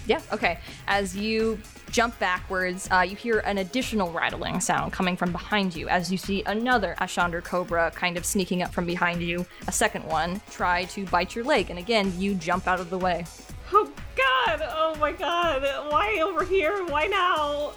[0.05, 0.59] Yeah, okay.
[0.85, 1.57] As you
[1.95, 6.17] jump backwards, uh, you hear an additional rattling sound coming from behind you as you
[6.17, 9.45] see another Ashander Cobra kind of sneaking up from behind you.
[9.69, 12.97] A second one try to bite your leg, and again, you jump out of the
[12.97, 13.23] way.
[13.71, 14.61] oh God!
[14.61, 15.61] Oh my God!
[15.89, 16.85] Why over here?
[16.85, 17.71] Why now?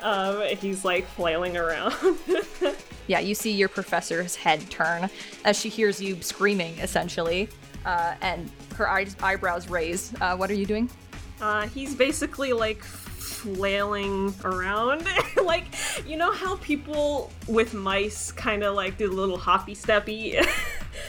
[0.00, 1.94] Um, he's like flailing around.
[3.08, 5.10] Yeah, you see your professor's head turn
[5.44, 7.48] as she hears you screaming, essentially,
[7.84, 10.14] uh, and her eyes, eyebrows raise.
[10.20, 10.88] Uh, what are you doing?
[11.40, 12.84] Uh, he's basically like
[13.42, 15.06] flailing around.
[15.44, 15.64] like,
[16.06, 20.46] you know how people with mice kind of like do the little hoppy steppy?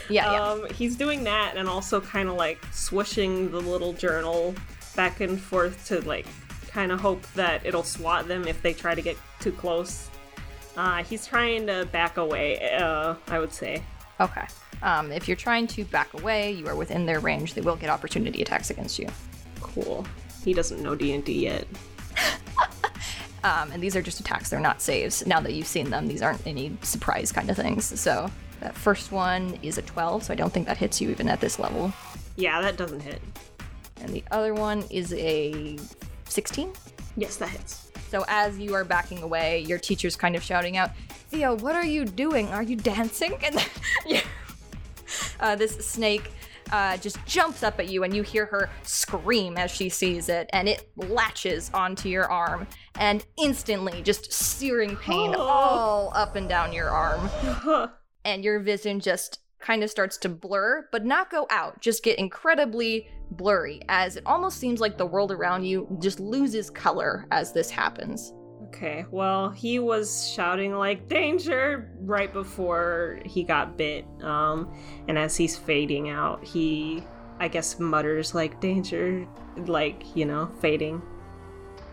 [0.08, 0.42] Yeah, yeah.
[0.42, 4.54] um, he's doing that and also kind of like swishing the little journal
[4.96, 6.26] back and forth to like
[6.68, 10.08] kind of hope that it'll swat them if they try to get too close.
[10.76, 13.82] Uh, he's trying to back away, uh, I would say.
[14.20, 14.46] Okay.
[14.82, 17.52] Um, if you're trying to back away, you are within their range.
[17.52, 19.08] They will get opportunity attacks against you.
[19.60, 20.06] Cool.
[20.44, 21.66] He doesn't know D&D yet.
[23.44, 25.26] Um, and these are just attacks, they're not saves.
[25.26, 28.00] Now that you've seen them, these aren't any surprise kind of things.
[28.00, 31.28] So that first one is a 12, so I don't think that hits you even
[31.28, 31.92] at this level.
[32.36, 33.20] Yeah, that doesn't hit.
[34.00, 35.78] And the other one is a
[36.24, 36.72] 16.
[37.18, 37.90] Yes, that hits.
[38.08, 40.92] So as you are backing away, your teacher's kind of shouting out,
[41.28, 42.48] Theo, what are you doing?
[42.48, 43.36] Are you dancing?
[43.44, 43.68] And
[44.06, 44.22] yeah.
[45.38, 46.32] uh, this snake
[46.72, 50.48] uh, just jumps up at you, and you hear her scream as she sees it,
[50.52, 52.66] and it latches onto your arm,
[52.98, 55.40] and instantly just searing pain Oh.
[55.40, 57.90] all up and down your arm.
[58.24, 62.18] and your vision just kind of starts to blur, but not go out, just get
[62.18, 67.52] incredibly blurry as it almost seems like the world around you just loses color as
[67.52, 68.32] this happens.
[68.74, 74.04] Okay, well, he was shouting like danger right before he got bit.
[74.20, 74.74] Um,
[75.06, 77.04] and as he's fading out, he,
[77.38, 79.28] I guess, mutters like danger,
[79.68, 81.00] like, you know, fading.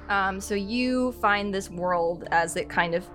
[0.09, 3.07] Um, so you find this world as it kind of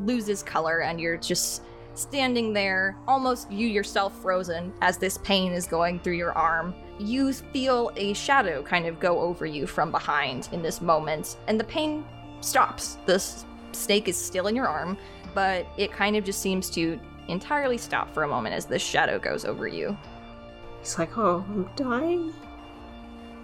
[0.00, 1.62] loses color, and you're just
[1.94, 6.74] standing there, almost you yourself frozen, as this pain is going through your arm.
[6.98, 11.58] You feel a shadow kind of go over you from behind in this moment, and
[11.58, 12.04] the pain
[12.40, 12.98] stops.
[13.06, 14.96] This snake is still in your arm,
[15.34, 16.98] but it kind of just seems to
[17.28, 19.96] entirely stop for a moment as this shadow goes over you.
[20.80, 22.32] He's like, oh, I'm dying.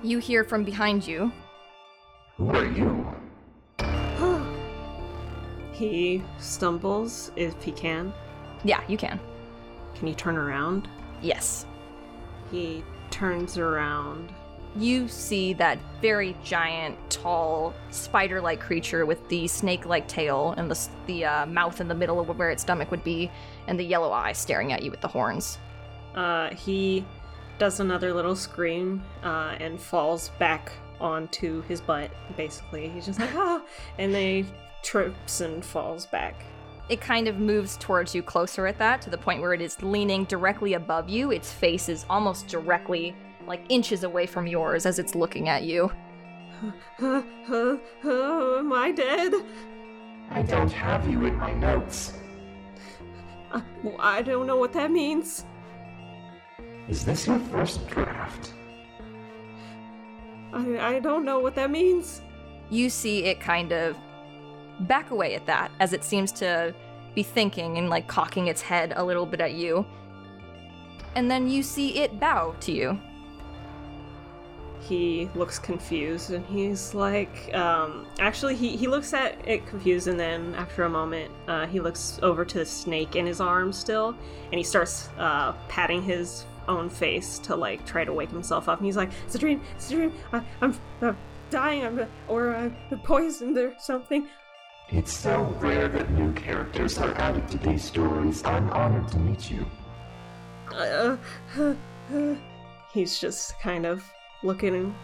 [0.03, 1.33] You hear from behind you,
[2.37, 3.07] Who are you?
[5.73, 8.13] he stumbles if he can.
[8.65, 9.21] yeah, you can.
[9.95, 10.89] Can you turn around?
[11.23, 11.67] Yes.
[12.51, 14.33] He turns around.
[14.79, 21.25] You see that very giant, tall, spider-like creature with the snake-like tail and the the
[21.25, 23.31] uh, mouth in the middle of where its stomach would be,
[23.67, 25.59] and the yellow eye staring at you with the horns.
[26.15, 27.05] Uh, he
[27.59, 32.89] does another little scream uh, and falls back onto his butt, basically.
[32.89, 33.63] He's just like, ah!
[33.99, 34.51] And then he
[34.83, 36.45] trips and falls back.
[36.89, 39.83] It kind of moves towards you closer at that, to the point where it is
[39.83, 41.33] leaning directly above you.
[41.33, 43.15] Its face is almost directly,
[43.47, 45.91] like inches away from yours as it's looking at you.
[47.03, 49.35] Uh, uh, uh, am I dead?
[50.31, 52.15] I don't have you in my notes.
[53.53, 53.61] Uh,
[53.99, 55.45] I don't know what that means.
[56.89, 58.55] Is this your first draft?
[60.53, 62.23] I, I don't know what that means.
[62.71, 63.97] you see it kind of
[64.81, 66.75] back away at that as it seems to
[67.15, 69.87] be thinking and like cocking its head a little bit at you.
[71.15, 73.01] And then you see it bow to you.
[74.81, 80.19] He looks confused and he's like, um, actually, he, he looks at it confused and
[80.19, 84.17] then after a moment, uh, he looks over to the snake in his arm still
[84.51, 88.79] and he starts uh, patting his own face to like try to wake himself up.
[88.79, 91.17] And he's like, It's a dream, it's a dream, I, I'm, I'm
[91.51, 94.29] dying, I'm, or I'm poisoned or something.
[94.89, 98.45] It's so rare that new characters are added to these stories.
[98.45, 99.67] I'm honored to meet you.
[100.73, 101.17] Uh,
[101.59, 101.75] uh,
[102.15, 102.35] uh.
[102.93, 104.05] He's just kind of
[104.43, 104.95] looking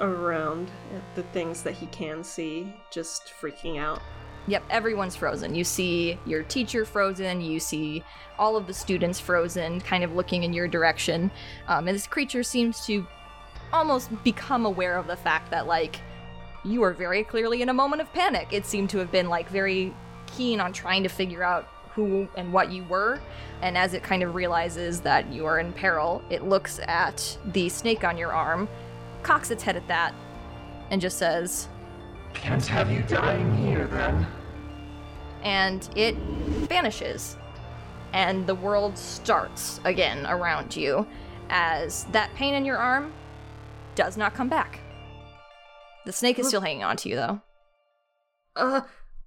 [0.00, 4.00] around at the things that he can see, just freaking out.
[4.48, 5.54] Yep, everyone's frozen.
[5.54, 8.02] You see your teacher frozen, you see
[8.38, 11.30] all of the students frozen, kind of looking in your direction.
[11.68, 13.06] Um, and this creature seems to
[13.72, 16.00] almost become aware of the fact that, like,
[16.64, 18.48] you are very clearly in a moment of panic.
[18.50, 19.94] It seemed to have been, like, very
[20.26, 23.20] keen on trying to figure out who and what you were.
[23.60, 27.68] And as it kind of realizes that you are in peril, it looks at the
[27.68, 28.68] snake on your arm,
[29.22, 30.14] cocks its head at that,
[30.90, 31.68] and just says,
[32.34, 34.26] Can't have you dying here then.
[35.42, 36.14] and it
[36.68, 37.36] vanishes.
[38.12, 41.06] And the world starts again around you
[41.48, 43.12] as that pain in your arm
[43.94, 44.80] does not come back.
[46.04, 47.40] The snake is still hanging on to you, though.
[48.56, 48.80] Uh,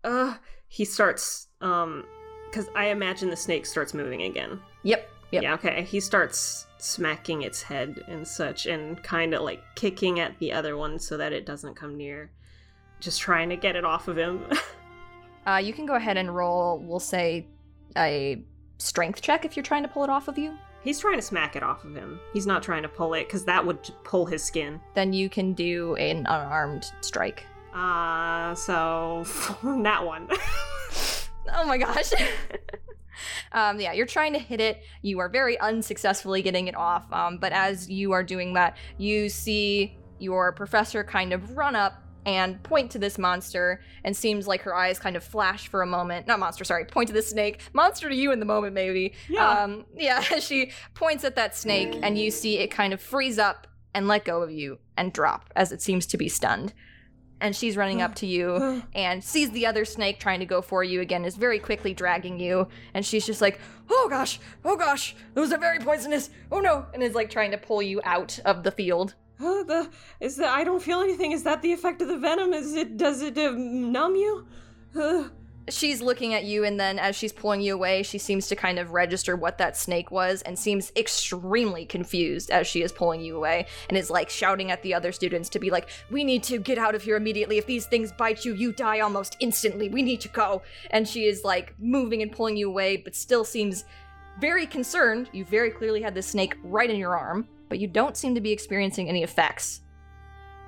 [0.04, 0.36] uh,
[0.68, 2.06] he starts, um,
[2.50, 4.60] because I imagine the snake starts moving again.
[4.84, 5.44] Yep, yep.
[5.44, 5.84] Yeah, okay.
[5.84, 10.78] He starts smacking its head and such and kind of like kicking at the other
[10.78, 12.32] one so that it doesn't come near.
[13.00, 14.46] Just trying to get it off of him.
[15.48, 17.46] Uh, you can go ahead and roll, we'll say,
[17.98, 18.44] a
[18.80, 20.58] strength check if you're trying to pull it off of you.
[20.84, 22.20] He's trying to smack it off of him.
[22.34, 24.82] He's not trying to pull it because that would pull his skin.
[24.96, 27.44] Then you can do an unarmed strike.
[27.76, 29.24] Uh, so
[29.64, 30.30] that one.
[31.54, 32.12] Oh my gosh.
[33.52, 34.84] Um, yeah, you're trying to hit it.
[35.02, 37.12] You are very unsuccessfully getting it off.
[37.12, 42.02] Um, but as you are doing that, you see your professor kind of run up
[42.26, 45.86] and point to this monster and seems like her eyes kind of flash for a
[45.86, 49.14] moment not monster sorry point to the snake monster to you in the moment maybe
[49.30, 49.48] Yeah.
[49.64, 53.68] um yeah she points at that snake and you see it kind of freeze up
[53.94, 56.74] and let go of you and drop as it seems to be stunned
[57.46, 60.84] and she's running up to you and sees the other snake trying to go for
[60.84, 65.16] you again is very quickly dragging you and she's just like oh gosh oh gosh
[65.36, 68.64] those are very poisonous oh no and is like trying to pull you out of
[68.64, 69.90] the field Uh, the
[70.22, 71.34] is that I don't feel anything.
[71.34, 72.54] Is that the effect of the venom?
[72.54, 74.48] Is it does it uh, numb you?
[74.98, 75.28] Uh,
[75.70, 78.78] she's looking at you and then as she's pulling you away she seems to kind
[78.78, 83.36] of register what that snake was and seems extremely confused as she is pulling you
[83.36, 86.60] away and is like shouting at the other students to be like we need to
[86.60, 87.58] get out of here immediately.
[87.58, 89.90] If these things bite you you die almost instantly.
[89.90, 90.62] We need to go.
[90.92, 93.86] And she is like moving and pulling you away but still seems
[94.40, 95.30] very concerned.
[95.32, 98.42] You very clearly had this snake right in your arm but you don't seem to
[98.42, 99.82] be experiencing any effects.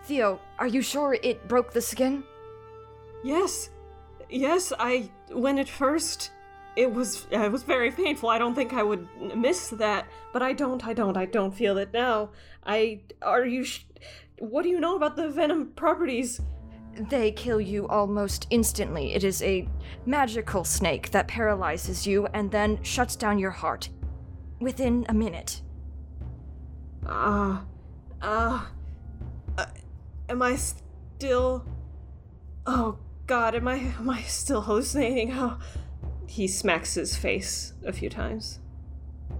[0.04, 2.24] Theo are you sure it broke the skin?
[3.24, 3.70] Yes,
[4.30, 4.74] yes.
[4.78, 6.32] I when it first,
[6.76, 8.30] it was uh, it was very painful.
[8.30, 10.86] I don't think I would miss that, but I don't.
[10.86, 11.18] I don't.
[11.18, 12.30] I don't feel it now.
[12.66, 13.64] I are you?
[13.64, 13.86] Sh-
[14.40, 16.42] what do you know about the venom properties?
[17.10, 19.14] They kill you almost instantly.
[19.14, 19.68] It is a
[20.06, 23.90] magical snake that paralyzes you and then shuts down your heart
[24.60, 25.62] within a minute.
[27.06, 27.66] Ah,
[28.22, 28.72] ah.
[29.58, 29.66] uh,
[30.28, 31.66] am I still?
[32.66, 35.32] Oh God, am I am I still hallucinating?
[35.32, 35.60] How?
[36.28, 38.60] He smacks his face a few times.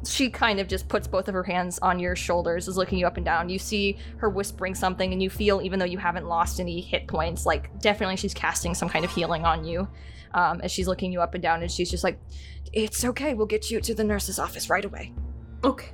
[0.06, 3.08] She kind of just puts both of her hands on your shoulders, is looking you
[3.08, 3.48] up and down.
[3.48, 7.08] You see her whispering something, and you feel, even though you haven't lost any hit
[7.08, 9.88] points, like definitely she's casting some kind of healing on you.
[10.34, 12.20] Um, as she's looking you up and down, and she's just like,
[12.74, 15.14] It's okay, we'll get you to the nurse's office right away.
[15.64, 15.92] Okay,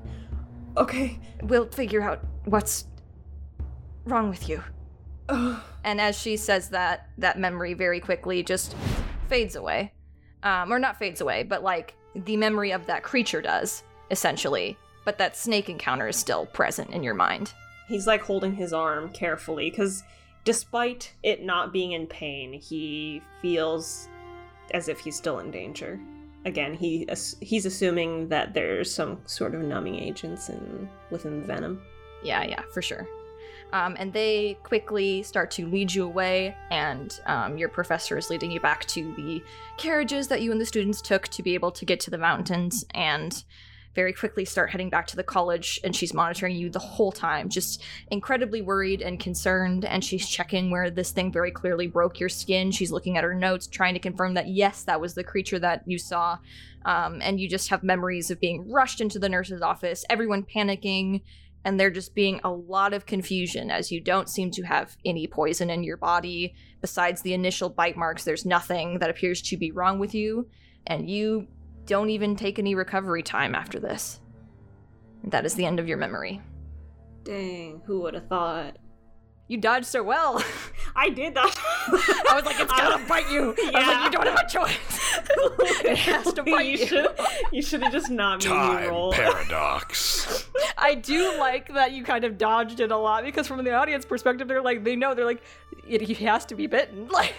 [0.76, 1.20] okay.
[1.44, 2.88] We'll figure out what's
[4.06, 4.64] wrong with you.
[5.86, 8.74] And as she says that, that memory very quickly just
[9.28, 9.92] fades away.
[10.42, 14.78] Um, or not fades away, but like the memory of that creature does, essentially.
[15.06, 17.54] But that snake encounter is still present in your mind.
[17.88, 20.04] He's like holding his arm carefully because
[20.46, 24.08] despite it not being in pain, he feels
[24.72, 26.00] as if he's still in danger.
[26.46, 27.08] Again, he
[27.42, 31.82] he's assuming that there's some sort of numbing agents in within the venom.
[32.24, 33.08] Yeah, yeah, for sure.
[33.74, 38.52] Um, and they quickly start to lead you away, and um, your professor is leading
[38.52, 39.44] you back to the
[39.78, 42.86] carriages that you and the students took to be able to get to the mountains,
[42.94, 43.44] and
[43.96, 45.80] very quickly start heading back to the college.
[45.84, 49.86] And she's monitoring you the whole time, just incredibly worried and concerned.
[49.86, 52.72] And she's checking where this thing very clearly broke your skin.
[52.72, 55.84] She's looking at her notes, trying to confirm that yes, that was the creature that
[55.86, 56.40] you saw.
[56.86, 61.22] Um, and you just have memories of being rushed into the nurse's office, everyone panicking,
[61.66, 65.28] and there just being a lot of confusion as you don't seem to have any
[65.28, 66.54] poison in your body.
[66.82, 70.50] Besides the initial bite marks, there's nothing that appears to be wrong with you,
[70.88, 71.48] and you
[71.86, 74.20] don't even take any recovery time after this.
[75.26, 76.42] That is the end of your memory.
[77.24, 78.78] Dang, who would have thought?
[79.50, 80.44] You dodged so well.
[80.96, 81.54] I did that.
[81.88, 83.50] I was like, it's gonna bite you.
[83.50, 84.04] I was like, Yeah.
[84.06, 85.16] you don't have a choice.
[85.86, 86.88] it has to bite you.
[86.88, 87.08] should,
[87.52, 89.12] you should have just not made me Time roll.
[89.12, 90.48] paradox.
[90.78, 93.74] I I do like that you kind of dodged it a lot because from the
[93.74, 95.42] audience perspective, they're like, they know, they're like,
[95.88, 97.08] it, he has to be bitten.
[97.10, 97.34] Like,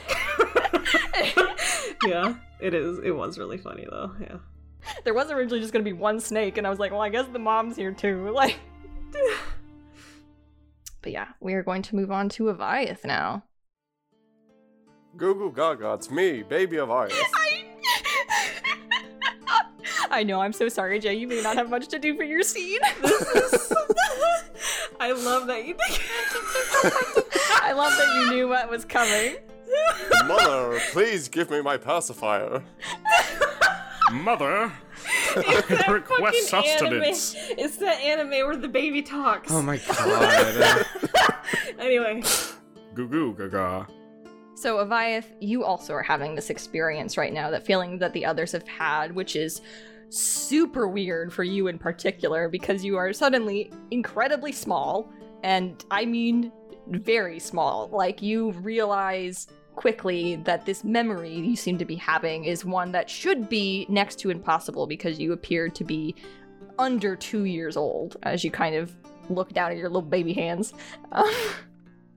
[2.07, 2.99] yeah, it is.
[2.99, 4.11] It was really funny though.
[4.21, 4.37] Yeah.
[5.05, 7.27] there was originally just gonna be one snake, and I was like, well, I guess
[7.33, 8.31] the mom's here too.
[8.31, 8.57] Like,
[11.05, 13.45] but yeah, we are going to move on to Avayath now.
[15.19, 17.13] Goo goo gaga, it's me, baby of ice.
[17.35, 17.65] I...
[20.11, 21.15] I know, I'm so sorry, Jay.
[21.15, 22.81] You may not have much to do for your scene.
[24.99, 26.01] I love that you think.
[27.63, 29.37] I love that you knew what was coming.
[30.27, 32.63] Mother, please give me my pacifier.
[34.13, 34.84] Mother, It's
[35.35, 37.35] that I request fucking sustenance.
[37.35, 37.59] Anime.
[37.59, 39.51] It's that anime where the baby talks.
[39.51, 40.87] Oh my god.
[41.79, 42.23] Anyway,
[42.95, 43.87] Goo goo gaga.
[44.55, 48.53] So, Avayath, you also are having this experience right now, that feeling that the others
[48.53, 49.61] have had, which is
[50.11, 55.13] super weird for you in particular because you are suddenly incredibly small.
[55.43, 56.53] And I mean,
[56.89, 57.89] very small.
[57.89, 63.11] Like, you realize quickly that this memory you seem to be having is one that
[63.11, 66.14] should be next to impossible because you appear to be
[66.79, 68.95] under two years old as you kind of
[69.29, 70.75] look down at your little baby hands.
[71.12, 71.33] Um,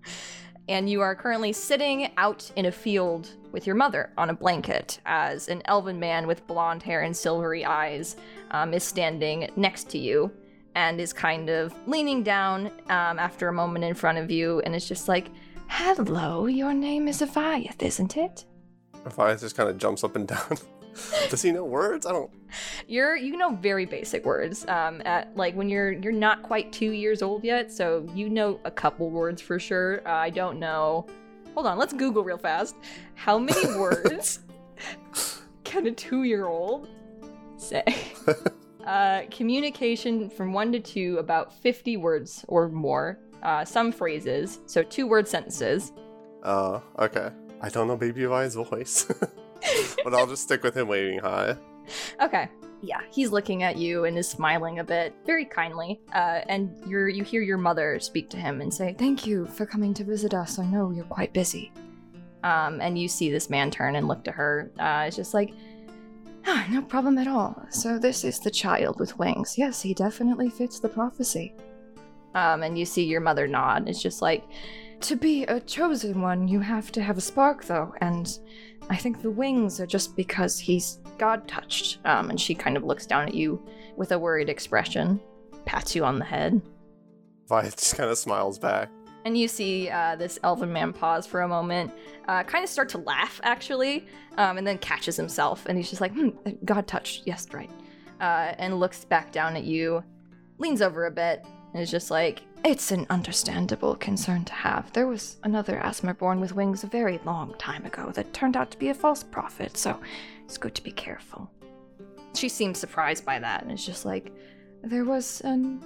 [0.70, 5.00] and you are currently sitting out in a field with your mother on a blanket
[5.06, 8.18] as an elven man with blonde hair and silvery eyes
[8.52, 10.32] um, is standing next to you
[10.76, 14.76] and is kind of leaning down um, after a moment in front of you and
[14.76, 15.30] it's just like,
[15.70, 18.46] Hello, your name is Avayath, isn't it?
[19.06, 20.58] Avayath just kind of jumps up and down.
[21.30, 22.06] Does he know words?
[22.06, 22.32] I don't.
[22.88, 24.66] You're you know very basic words.
[24.68, 28.60] Um, at like when you're you're not quite two years old yet, so you know
[28.66, 30.02] a couple words for sure.
[30.08, 31.06] Uh, I don't know.
[31.54, 32.76] Hold on, let's Google real fast.
[33.16, 34.40] How many words
[35.64, 36.88] can a two-year-old
[37.58, 37.84] say?
[38.86, 43.20] uh, communication from one to two, about fifty words or more.
[43.44, 45.94] Uh, some phrases, so two-word sentences.
[46.44, 47.30] Uh, okay.
[47.62, 49.06] I don't know Baby of voice.
[50.04, 51.56] but I'll just stick with him waving high.
[52.22, 52.50] Okay.
[52.82, 56.00] Yeah, he's looking at you and is smiling a bit, very kindly.
[56.14, 59.66] Uh, and you're you hear your mother speak to him and say, "Thank you for
[59.66, 60.60] coming to visit us.
[60.60, 61.72] I know you're quite busy."
[62.44, 64.72] Um, and you see this man turn and look to her.
[64.80, 65.54] Uh, it's just like,
[66.46, 67.62] ah, no problem at all.
[67.70, 69.58] So this is the child with wings.
[69.58, 71.54] Yes, he definitely fits the prophecy.
[72.38, 73.90] Um, and you see your mother nod.
[73.90, 74.44] It's just like,
[75.02, 78.38] to be a chosen one, you have to have a spark, though, and
[78.92, 81.98] I think the wings are just because he's God touched.
[82.06, 83.66] Um, and she kind of looks down at you
[83.96, 85.20] with a worried expression,
[85.66, 86.62] pats you on the head.
[87.50, 88.92] Avayath just kind of smiles back.
[89.26, 91.92] And you see uh, this elven man pause for a moment,
[92.28, 94.06] uh, kind of start to laugh, actually,
[94.38, 95.66] um, and then catches himself.
[95.66, 96.30] And he's just like, hmm,
[96.64, 97.24] God touched.
[97.26, 97.72] Yes, right.
[98.22, 100.04] Uh, and looks back down at you,
[100.60, 104.92] leans over a bit, is just like, It's an understandable concern to have.
[104.94, 108.72] There was another Asmer born with wings a very long time ago that turned out
[108.72, 110.00] to be a false prophet, so
[110.46, 111.50] it's good to be careful.
[112.34, 114.32] She seems surprised by that and is just like,
[114.84, 115.84] There was an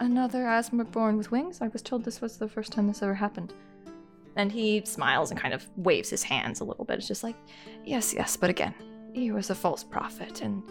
[0.00, 1.60] another Asmer born with wings?
[1.60, 3.52] I was told this was the first time this ever happened.
[4.36, 6.98] And he smiles and kind of waves his hands a little bit.
[6.98, 7.36] It's just like,
[7.84, 8.74] yes, yes, but again,
[9.12, 10.62] he was a false prophet, and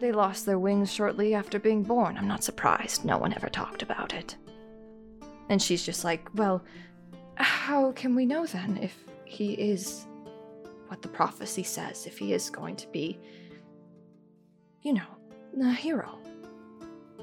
[0.00, 2.16] they lost their wings shortly after being born.
[2.16, 3.04] I'm not surprised.
[3.04, 4.36] No one ever talked about it.
[5.48, 6.62] And she's just like, well,
[7.36, 10.06] how can we know then if he is
[10.88, 13.18] what the prophecy says, if he is going to be,
[14.82, 15.02] you know,
[15.62, 16.18] a hero?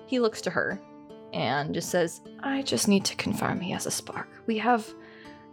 [0.07, 0.79] He looks to her
[1.33, 4.29] and just says, I just need to confirm he has a spark.
[4.47, 4.87] We have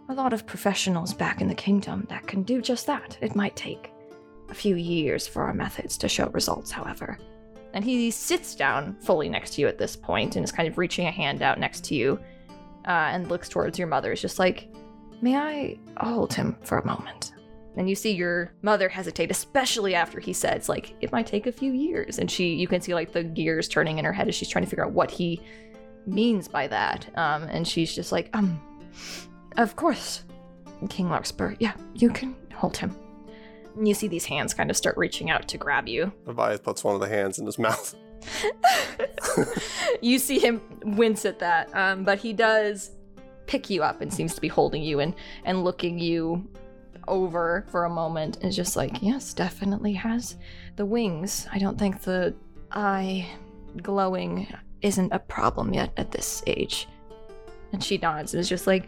[0.09, 3.17] a lot of professionals back in the kingdom that can do just that.
[3.21, 3.92] It might take
[4.49, 7.17] a few years for our methods to show results, however.
[7.73, 10.77] And he sits down fully next to you at this point and is kind of
[10.77, 12.19] reaching a hand out next to you
[12.85, 14.11] uh, and looks towards your mother.
[14.11, 14.69] Is just like,
[15.21, 17.31] May I hold him for a moment?
[17.77, 21.51] And you see your mother hesitate, especially after he says, like, it might take a
[21.51, 22.19] few years.
[22.19, 24.65] And she, you can see like the gears turning in her head as she's trying
[24.65, 25.41] to figure out what he
[26.05, 27.07] means by that.
[27.17, 28.61] Um, and she's just like, um,
[29.57, 30.23] of course,
[30.89, 31.55] King Larkspur.
[31.59, 32.95] Yeah, you can hold him.
[33.75, 36.11] And you see these hands kind of start reaching out to grab you.
[36.25, 37.95] Avayath puts one of the hands in his mouth.
[40.01, 42.91] you see him wince at that, um, but he does
[43.47, 45.13] pick you up and seems to be holding you and,
[45.43, 46.47] and looking you
[47.07, 50.37] over for a moment and is just like, yes, definitely has
[50.75, 51.47] the wings.
[51.51, 52.33] I don't think the
[52.71, 53.27] eye
[53.81, 54.47] glowing
[54.81, 56.87] isn't a problem yet at this age.
[57.71, 58.87] And she nods and is just like,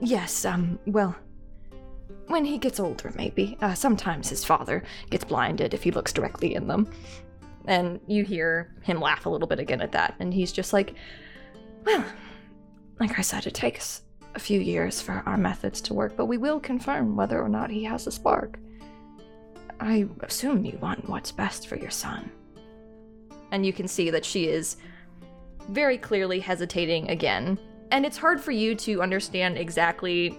[0.00, 1.16] yes, um, well,
[2.32, 3.56] when he gets older, maybe.
[3.60, 6.90] Uh, sometimes his father gets blinded if he looks directly in them.
[7.66, 10.16] And you hear him laugh a little bit again at that.
[10.18, 10.94] And he's just like,
[11.84, 12.04] Well,
[12.98, 14.02] like I said, it takes
[14.34, 17.70] a few years for our methods to work, but we will confirm whether or not
[17.70, 18.58] he has a spark.
[19.78, 22.30] I assume you want what's best for your son.
[23.50, 24.76] And you can see that she is
[25.68, 27.58] very clearly hesitating again.
[27.90, 30.38] And it's hard for you to understand exactly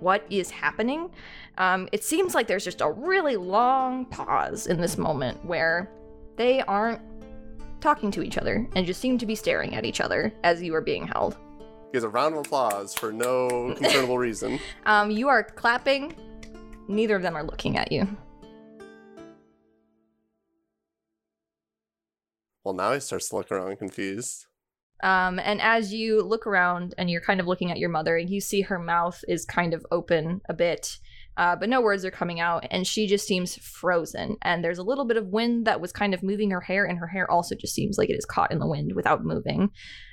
[0.00, 1.10] what is happening.
[1.58, 5.90] Um, it seems like there's just a really long pause in this moment where
[6.36, 7.00] they aren't
[7.80, 10.74] talking to each other and just seem to be staring at each other as you
[10.74, 11.36] are being held.
[11.92, 14.58] Gives a round of applause for no concernable reason.
[14.86, 16.14] Um, you are clapping.
[16.88, 18.08] Neither of them are looking at you.
[22.64, 24.46] Well, now he starts to look around confused.
[25.04, 28.40] Um, and as you look around and you're kind of looking at your mother, you
[28.40, 30.96] see her mouth is kind of open a bit,
[31.36, 34.38] uh, but no words are coming out, and she just seems frozen.
[34.40, 36.98] And there's a little bit of wind that was kind of moving her hair, and
[36.98, 39.70] her hair also just seems like it is caught in the wind without moving.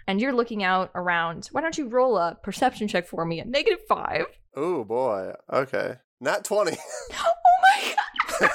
[0.07, 1.47] And you're looking out around.
[1.53, 4.25] Why don't you roll a perception check for me at negative five?
[4.57, 5.31] Oh boy.
[5.49, 5.95] Okay.
[6.19, 6.77] Not 20.
[7.13, 7.33] Oh
[7.63, 7.93] my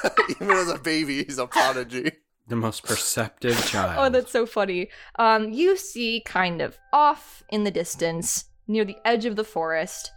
[0.02, 0.12] god!
[0.30, 2.10] Even as a baby, he's a prodigy.
[2.48, 3.94] The most perceptive child.
[3.98, 4.88] Oh, that's so funny.
[5.16, 10.12] Um, you see kind of off in the distance, near the edge of the forest,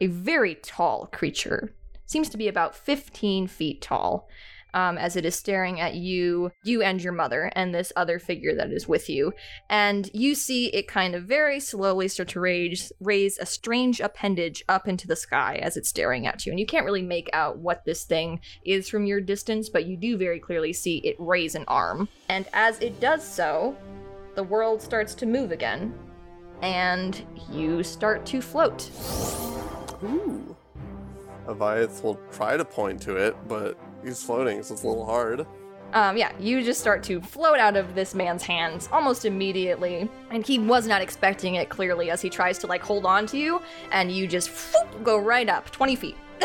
[0.00, 1.74] a very tall creature.
[2.06, 4.28] Seems to be about 15 feet tall.
[4.74, 8.54] Um, as it is staring at you, you and your mother, and this other figure
[8.54, 9.34] that is with you.
[9.68, 14.64] And you see it kind of very slowly start to raise, raise a strange appendage
[14.70, 16.52] up into the sky as it's staring at you.
[16.52, 19.98] And you can't really make out what this thing is from your distance, but you
[19.98, 22.08] do very clearly see it raise an arm.
[22.30, 23.76] And as it does so,
[24.36, 25.92] the world starts to move again,
[26.62, 28.90] and you start to float.
[30.02, 30.56] Ooh.
[31.46, 35.46] Avayath will try to point to it, but he's floating, so it's a little hard.
[35.92, 40.46] Um, yeah, you just start to float out of this man's hands almost immediately, and
[40.46, 43.60] he was not expecting it clearly as he tries to like hold on to you,
[43.90, 46.16] and you just whoop, go right up 20 feet.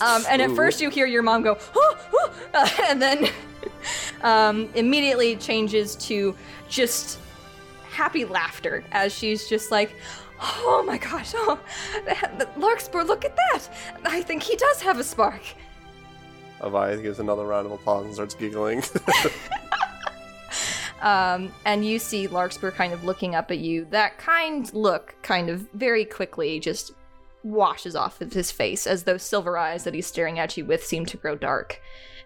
[0.00, 3.28] um, and at first you hear your mom go, "Huh, huh," uh, and then
[4.22, 6.34] um, immediately changes to
[6.68, 7.18] just
[7.90, 9.94] happy laughter as she's just like,
[10.40, 11.32] "Oh my gosh!
[11.34, 11.58] Oh,
[12.56, 13.68] Larkspur, look at that!
[14.06, 15.42] I think he does have a spark."
[16.62, 18.82] Avayath gives another round of applause and starts giggling.
[21.02, 23.86] Um, and you see Larkspur kind of looking up at you.
[23.90, 26.92] That kind look kind of very quickly just
[27.42, 30.84] washes off of his face as those silver eyes that he's staring at you with
[30.86, 31.80] seem to grow dark.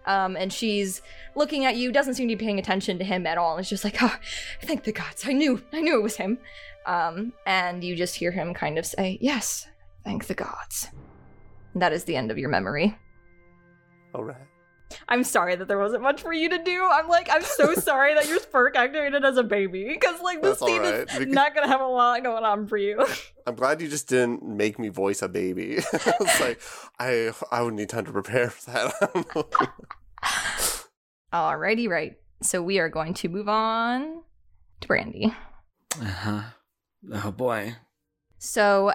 [0.05, 1.01] Um, and she's
[1.35, 3.53] looking at you, doesn't seem to be paying attention to him at all.
[3.53, 4.15] And it's just like, oh,
[4.63, 5.25] thank the gods.
[5.27, 6.39] I knew, I knew it was him.
[6.85, 9.67] Um, and you just hear him kind of say, yes,
[10.05, 10.89] thank the gods.
[11.73, 12.97] And that is the end of your memory.
[14.15, 14.37] All right.
[15.09, 16.89] I'm sorry that there wasn't much for you to do.
[16.91, 20.61] I'm like, I'm so sorry that your spark activated as a baby because like this
[20.61, 23.05] That's scene right, is because- not gonna have a lot going on for you.
[23.47, 25.77] I'm glad you just didn't make me voice a baby.
[25.93, 26.61] it's like
[26.99, 29.67] I I would need time to prepare for that.
[31.33, 32.15] Alrighty, right.
[32.43, 34.23] So we are going to move on
[34.81, 35.35] to Brandy.
[36.01, 36.43] Uh huh.
[37.13, 37.75] Oh boy.
[38.39, 38.93] So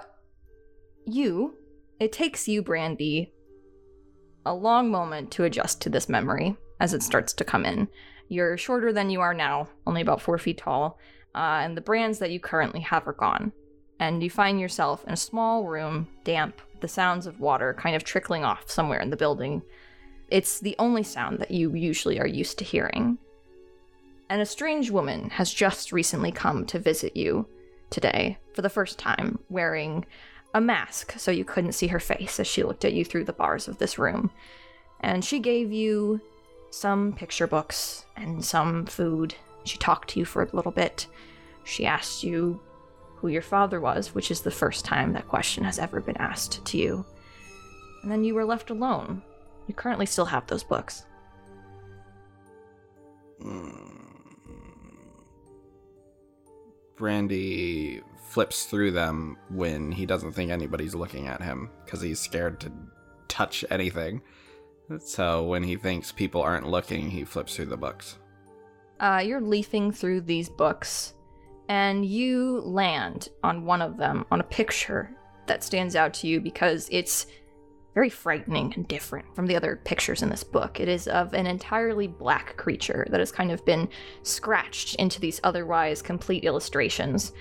[1.06, 1.54] you,
[2.00, 3.32] it takes you, Brandy,
[4.44, 7.88] a long moment to adjust to this memory as it starts to come in.
[8.28, 10.98] You're shorter than you are now, only about four feet tall,
[11.34, 13.52] uh, and the brands that you currently have are gone.
[14.00, 18.04] And you find yourself in a small room, damp, the sounds of water kind of
[18.04, 19.62] trickling off somewhere in the building.
[20.28, 23.18] It's the only sound that you usually are used to hearing.
[24.28, 27.46] And a strange woman has just recently come to visit you
[27.90, 30.06] today for the first time, wearing
[30.54, 33.32] a mask so you couldn't see her face as she looked at you through the
[33.32, 34.30] bars of this room.
[35.00, 36.20] And she gave you
[36.70, 39.34] some picture books and some food.
[39.64, 41.06] She talked to you for a little bit.
[41.64, 42.60] She asked you
[43.16, 46.64] who your father was, which is the first time that question has ever been asked
[46.64, 47.04] to you.
[48.02, 49.22] And then you were left alone.
[49.68, 51.04] You currently still have those books.
[53.40, 53.70] Hmm.
[56.96, 62.58] Brandy flips through them when he doesn't think anybody's looking at him because he's scared
[62.58, 62.72] to
[63.28, 64.22] touch anything.
[65.00, 68.18] So when he thinks people aren't looking, he flips through the books.
[69.00, 71.12] Uh, you're leafing through these books,
[71.68, 75.14] and you land on one of them, on a picture
[75.46, 77.26] that stands out to you because it's
[77.92, 80.80] very frightening and different from the other pictures in this book.
[80.80, 83.90] It is of an entirely black creature that has kind of been
[84.22, 87.32] scratched into these otherwise complete illustrations.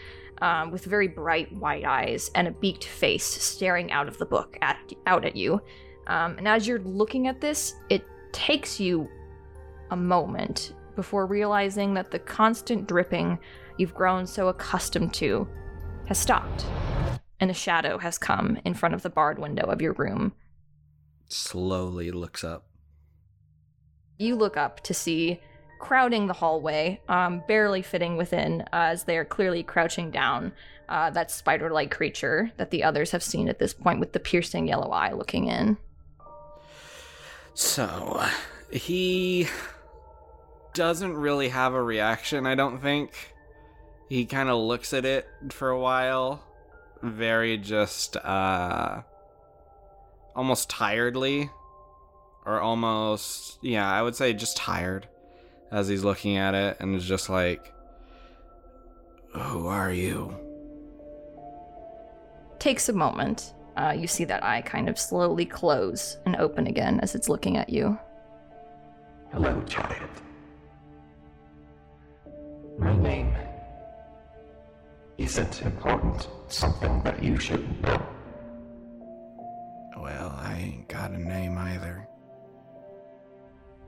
[0.42, 4.58] Um, with very bright white eyes and a beaked face staring out of the book
[4.64, 5.62] at out at you.
[6.08, 9.08] Um, and as you're looking at this, it takes you
[9.92, 13.38] a moment before realizing that the constant dripping
[13.78, 15.48] you've grown so accustomed to
[16.08, 16.66] has stopped,
[17.40, 20.34] and a shadow has come in front of the barred window of your room.
[21.28, 22.66] Slowly looks up.
[24.18, 25.40] You look up to see
[25.82, 30.54] crowding the hallway, um, barely fitting within, uh, as they are clearly crouching down.
[30.88, 34.68] Uh, that spider-like creature that the others have seen at this point, with the piercing
[34.68, 35.78] yellow eye looking in.
[37.54, 38.24] So,
[38.72, 39.48] he
[40.74, 43.34] doesn't really have a reaction, I don't think.
[44.10, 46.44] He kind of looks at it for a while,
[47.02, 49.02] very just, uh,
[50.36, 51.50] almost tiredly.
[52.46, 55.08] Or almost, yeah, I would say just tired
[55.72, 57.74] as he's looking at it and is just like,
[59.34, 60.36] Who are you?
[62.60, 63.54] Takes a moment.
[63.78, 67.58] Uh, you see that eye kind of slowly close and open again as it's looking
[67.58, 67.98] at you.
[69.32, 70.10] Hello, child.
[72.78, 73.34] My name
[75.18, 76.28] isn't important.
[76.50, 78.06] Something that you should know.
[79.98, 82.08] Well, I ain't got a name either.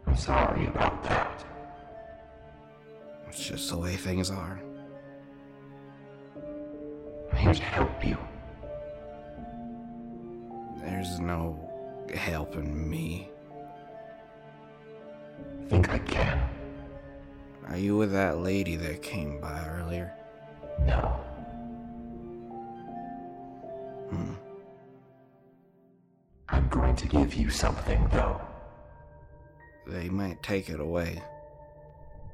[0.08, 1.44] I'm sorry about that.
[3.34, 4.62] It's just the way things are.
[7.32, 8.16] I'm here to help you.
[10.80, 11.58] There's no
[12.14, 13.28] helping me.
[15.64, 16.48] I think I can?
[17.70, 20.14] Are you with that lady that came by earlier?
[20.82, 21.20] No.
[24.12, 24.34] Hmm.
[26.50, 28.40] I'm going to give you something, though.
[29.88, 31.20] They might take it away.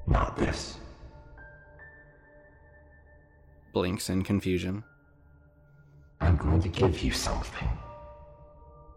[0.05, 0.75] Not this.
[3.73, 4.83] Blinks in confusion.
[6.21, 7.69] I'm going to give you something.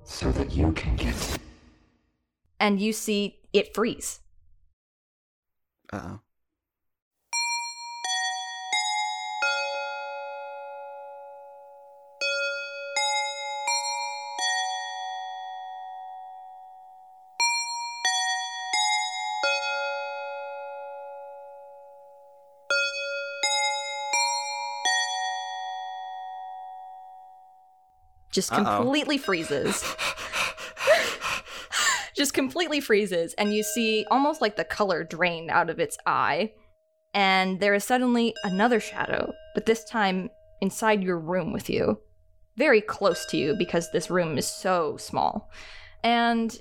[0.05, 1.39] So that you can get.
[2.59, 4.21] And you see it freeze.
[5.93, 6.21] Uh oh.
[28.33, 28.65] Just Uh-oh.
[28.65, 29.83] completely freezes.
[32.17, 36.53] just completely freezes, and you see almost like the color drained out of its eye.
[37.15, 40.31] And there is suddenly another shadow, but this time
[40.61, 42.01] inside your room with you.
[42.57, 45.51] Very close to you because this room is so small.
[46.03, 46.59] And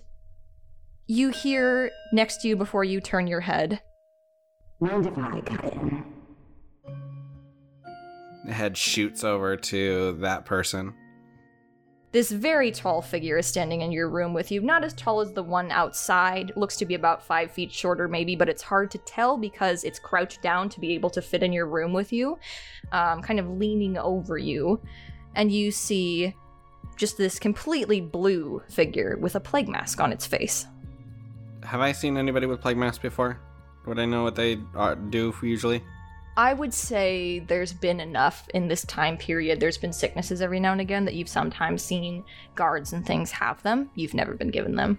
[1.07, 3.82] you hear next to you before you turn your head.
[4.80, 6.03] Mind if I cut in?
[8.45, 10.93] The head shoots over to that person.
[12.12, 14.59] This very tall figure is standing in your room with you.
[14.62, 16.51] Not as tall as the one outside.
[16.57, 19.97] Looks to be about five feet shorter, maybe, but it's hard to tell because it's
[19.97, 22.38] crouched down to be able to fit in your room with you,
[22.91, 24.82] um, kind of leaning over you.
[25.36, 26.36] And you see
[26.97, 30.68] just this completely blue figure with a plague mask on its face.
[31.64, 33.39] Have I seen anybody with plague masks before?
[33.86, 34.59] Would I know what they
[35.09, 35.82] do usually?
[36.38, 39.60] I would say there's been enough in this time period.
[39.60, 42.24] There's been sicknesses every now and again that you've sometimes seen
[42.56, 43.90] guards and things have them.
[43.96, 44.98] You've never been given them.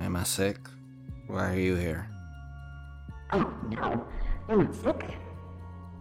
[0.00, 0.58] Am I sick?
[1.26, 2.08] Why are you here?
[3.32, 4.06] Oh, no.
[4.48, 5.14] You're not sick.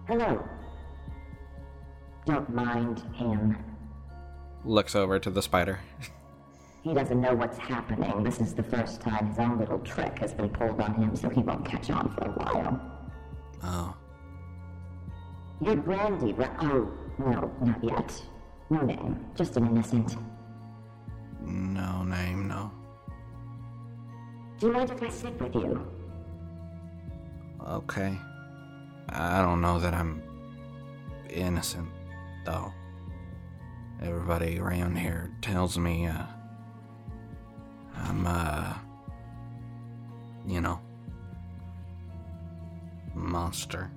[0.08, 0.41] Hello.
[2.26, 3.58] Don't mind him.
[4.64, 5.80] Looks over to the spider.
[6.84, 8.24] He doesn't know what's happening.
[8.24, 11.30] This is the first time his own little trick has been pulled on him, so
[11.30, 12.80] he won't catch on for a while.
[13.64, 13.95] Oh.
[15.62, 16.51] You're Brandy, right?
[16.62, 18.22] Oh, no, not yet.
[18.70, 19.26] No name.
[19.36, 20.18] Just an innocent.
[21.41, 22.72] No name, no.
[24.60, 25.88] Do you mind if I sit with you?
[27.66, 28.18] Okay.
[29.10, 30.22] I don't know that I'm
[31.30, 31.88] innocent,
[32.45, 32.74] though.
[34.01, 36.24] Everybody around here tells me, uh,
[37.95, 38.74] I'm, uh,
[40.45, 40.80] you know,
[43.14, 43.89] monster.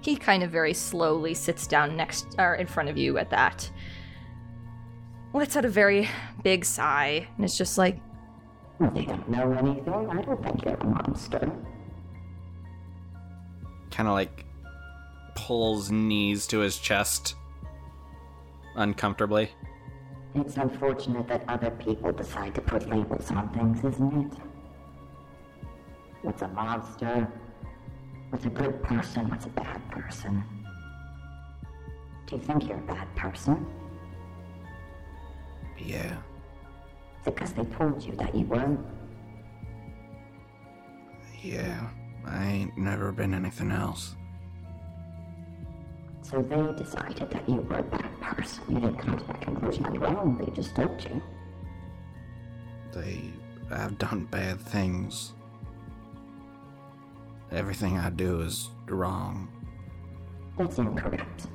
[0.00, 3.70] He kind of very slowly sits down next or in front of you at that.
[5.32, 6.08] Lets out a very
[6.42, 7.98] big sigh and it's just like,
[8.78, 10.10] Well, they don't know anything.
[10.10, 11.50] I don't think you're a monster.
[13.90, 14.44] Kind of like
[15.34, 17.34] pulls knees to his chest
[18.76, 19.50] uncomfortably.
[20.34, 24.38] It's unfortunate that other people decide to put labels on things, isn't it?
[26.22, 27.28] What's a monster?
[28.30, 29.28] What's a good person?
[29.28, 30.44] What's a bad person?
[32.26, 33.66] Do you think you're a bad person?
[35.76, 36.16] Yeah.
[37.20, 38.80] Is it because they told you that you weren't?
[41.42, 41.88] Yeah,
[42.24, 44.14] I ain't never been anything else.
[46.22, 48.62] So they decided that you were a bad person.
[48.68, 51.20] You didn't come to that conclusion on your own, they just told you.
[52.92, 53.32] They
[53.70, 55.32] have done bad things.
[57.52, 59.48] Everything I do is wrong.
[60.56, 61.48] That's incorrect.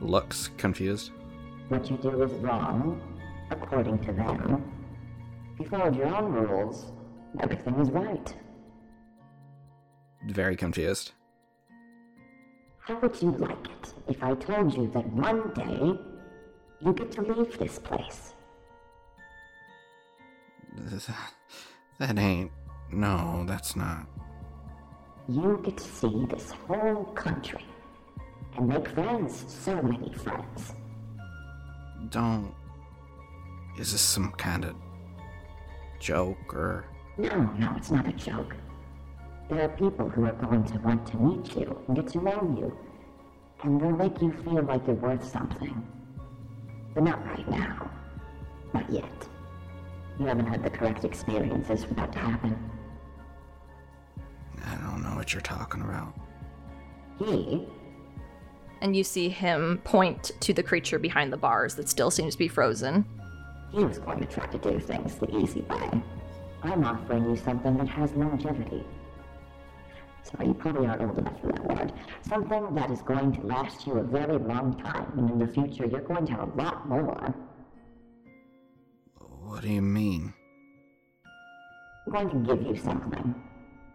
[0.00, 1.12] Looks confused.
[1.68, 3.00] What you do is wrong,
[3.50, 4.70] according to them.
[5.54, 6.92] If you followed your own rules,
[7.40, 8.34] everything is right.
[10.26, 11.12] Very confused.
[12.78, 15.98] How would you like it if I told you that one day
[16.80, 18.34] you get to leave this place?
[22.00, 22.50] That ain't.
[22.94, 24.06] No, that's not.
[25.28, 27.64] You get to see this whole country
[28.56, 30.74] and make friends, so many friends.
[32.10, 32.54] Don't.
[33.80, 34.76] Is this some kind of
[35.98, 36.84] joke or.
[37.18, 38.54] No, no, it's not a joke.
[39.48, 42.56] There are people who are going to want to meet you and get to know
[42.56, 42.78] you,
[43.64, 45.84] and they'll make you feel like you're worth something.
[46.94, 47.90] But not right now.
[48.72, 49.28] Not yet.
[50.20, 52.70] You haven't had the correct experiences for that to happen.
[54.66, 56.14] I don't know what you're talking about.
[57.18, 57.66] He
[58.80, 62.38] And you see him point to the creature behind the bars that still seems to
[62.38, 63.04] be frozen.
[63.72, 65.90] He was going to try to do things the easy way.
[66.62, 68.84] I'm offering you something that has longevity.
[70.22, 71.92] Sorry, you probably aren't old enough for that word.
[72.22, 75.86] Something that is going to last you a very long time, and in the future
[75.86, 77.34] you're going to have a lot more.
[79.42, 80.32] What do you mean?
[82.06, 83.34] I'm going to give you something.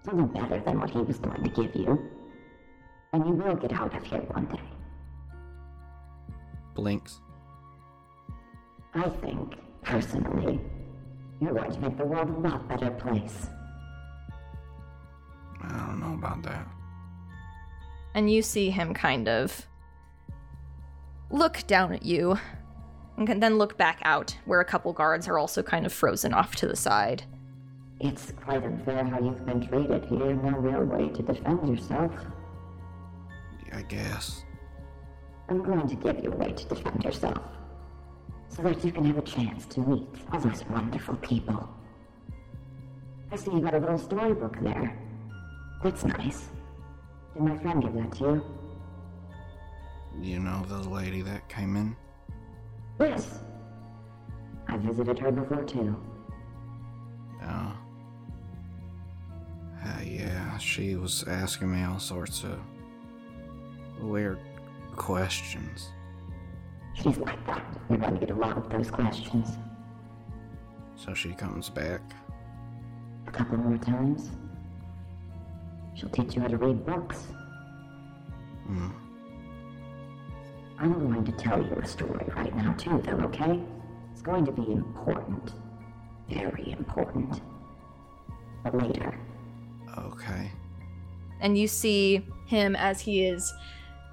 [0.10, 2.10] Something better than what he was going to give you.
[3.14, 4.62] And you will get out of here one day.
[6.74, 7.20] Blinks.
[8.96, 10.60] I think, personally,
[11.40, 13.48] you're going to make the world a lot better place.
[15.62, 16.68] I don't know about that.
[18.16, 19.68] And you see him kind of
[21.30, 22.40] look down at you
[23.16, 26.34] and can then look back out where a couple guards are also kind of frozen
[26.34, 27.26] off to the side.
[28.00, 30.34] It's quite unfair how you've been treated here.
[30.34, 32.12] No real way to defend yourself.
[33.74, 34.44] I guess.
[35.50, 37.42] I'm going to give you a way to defend yourself.
[38.48, 41.70] So that you can have a chance to meet all those wonderful people.
[43.32, 44.98] I see you got a little storybook there.
[45.84, 46.50] That's nice.
[47.34, 48.46] Did my friend give that to you?
[50.22, 51.96] You know the lady that came in?
[53.00, 53.40] Yes.
[54.68, 55.96] I visited her before too.
[57.44, 57.74] Oh.
[59.86, 62.60] Uh, yeah, she was asking me all sorts of
[64.02, 64.40] weird
[64.96, 65.90] questions.
[66.94, 67.64] She's like that.
[67.90, 69.58] You're to get a lot of those questions.
[70.96, 72.02] So she comes back.
[73.28, 74.32] A couple more times.
[75.94, 77.28] She'll teach you how to read books.
[78.66, 78.90] Hmm.
[80.78, 83.62] I'm going to tell you a story right now, too, though, okay?
[84.12, 85.54] It's going to be important.
[86.30, 87.42] Very important.
[88.64, 89.18] But later.
[89.98, 90.52] Okay.
[91.42, 93.54] And you see him as he is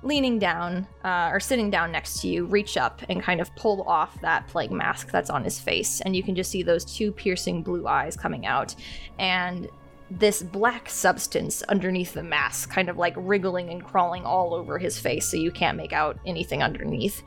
[0.03, 3.83] leaning down uh, or sitting down next to you, reach up and kind of pull
[3.83, 6.01] off that plague mask that's on his face.
[6.03, 8.75] And you can just see those two piercing blue eyes coming out.
[9.19, 9.69] And
[10.11, 14.99] this black substance underneath the mask, kind of like wriggling and crawling all over his
[14.99, 17.23] face, so you can't make out anything underneath.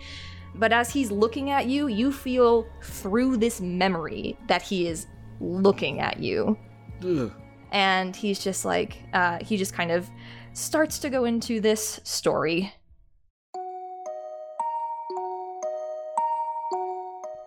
[0.56, 5.08] But as he's looking at you, you feel through this memory that he is
[5.42, 6.58] looking at you.
[7.04, 7.32] Ugh.
[7.72, 10.10] And he's just like, uh, he just kind of
[10.54, 12.74] starts to go into this story.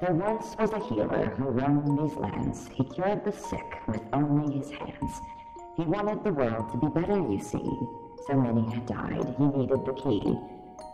[0.00, 2.68] There once was a healer who roamed these lands.
[2.74, 5.20] He cured the sick with only his hands.
[5.76, 7.70] He wanted the world to be better, you see.
[8.26, 10.38] So many had died, he needed the key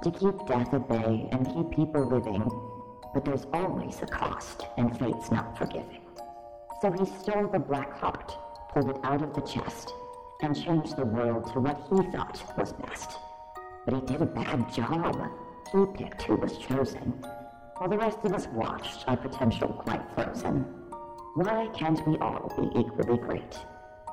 [0.02, 2.48] to keep death at bay and keep people living.
[3.14, 6.02] But there's always a cost, and fate's not forgiving.
[6.80, 8.36] So he stole the black heart,
[8.72, 9.92] pulled it out of the chest,
[10.42, 13.18] and changed the world to what he thought was best.
[13.84, 15.30] But he did a bad job.
[15.72, 17.12] He picked who was chosen,
[17.76, 20.64] while the rest of us watched our potential quite frozen.
[21.34, 23.58] Why can't we all be equally great?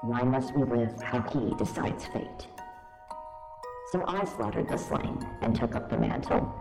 [0.01, 2.47] Why must we live how he decides fate?
[3.91, 6.53] So I slaughtered the slain and took up the mantle.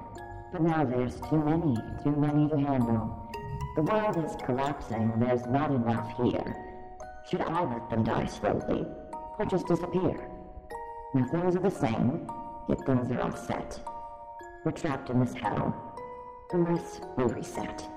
[0.53, 3.28] But now there's too many, too many to handle.
[3.76, 6.57] The world is collapsing, there's not enough here.
[7.31, 8.87] Should I let them die slowly,
[9.39, 10.31] or just disappear?
[11.14, 12.29] Now things are the same,
[12.68, 13.81] yet things are offset.
[14.64, 15.97] We're trapped in this hell,
[16.53, 17.89] unless we reset.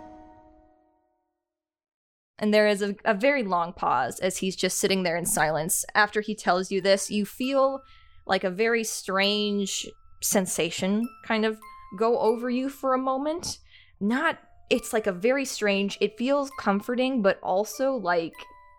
[2.39, 5.83] And there is a, a very long pause as he's just sitting there in silence.
[5.95, 7.81] After he tells you this, you feel
[8.25, 9.87] like a very strange
[10.21, 11.59] sensation kind of
[11.97, 13.57] go over you for a moment.
[13.99, 14.37] Not,
[14.69, 18.33] it's like a very strange, it feels comforting, but also like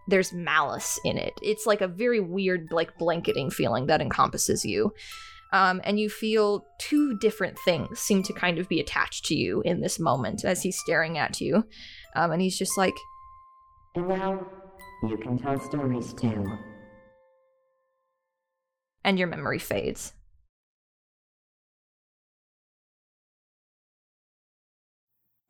[0.08, 1.34] there's malice in it.
[1.42, 4.92] It's like a very weird, like blanketing feeling that encompasses you.
[5.52, 9.62] Um, and you feel two different things seem to kind of be attached to you
[9.64, 11.64] in this moment as he's staring at you.
[12.16, 12.94] Um, and he's just like,
[13.94, 14.46] And now,
[15.04, 16.44] you can tell stories too.
[19.04, 20.12] and your memory fades.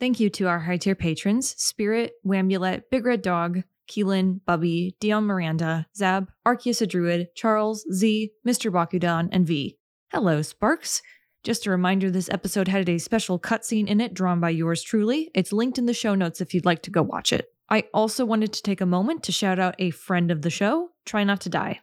[0.00, 5.24] Thank you to our high tier patrons Spirit, wamulet, Big Red Dog, Keilan, Bubby, Dion
[5.24, 8.70] Miranda, Zab, Arkeus a Druid, Charles, Z, Mr.
[8.70, 9.76] Bakudan, and V.
[10.12, 11.02] Hello, Sparks.
[11.42, 15.30] Just a reminder this episode had a special cutscene in it drawn by yours truly.
[15.34, 17.48] It's linked in the show notes if you'd like to go watch it.
[17.70, 20.90] I also wanted to take a moment to shout out a friend of the show,
[21.04, 21.80] Try Not to Die.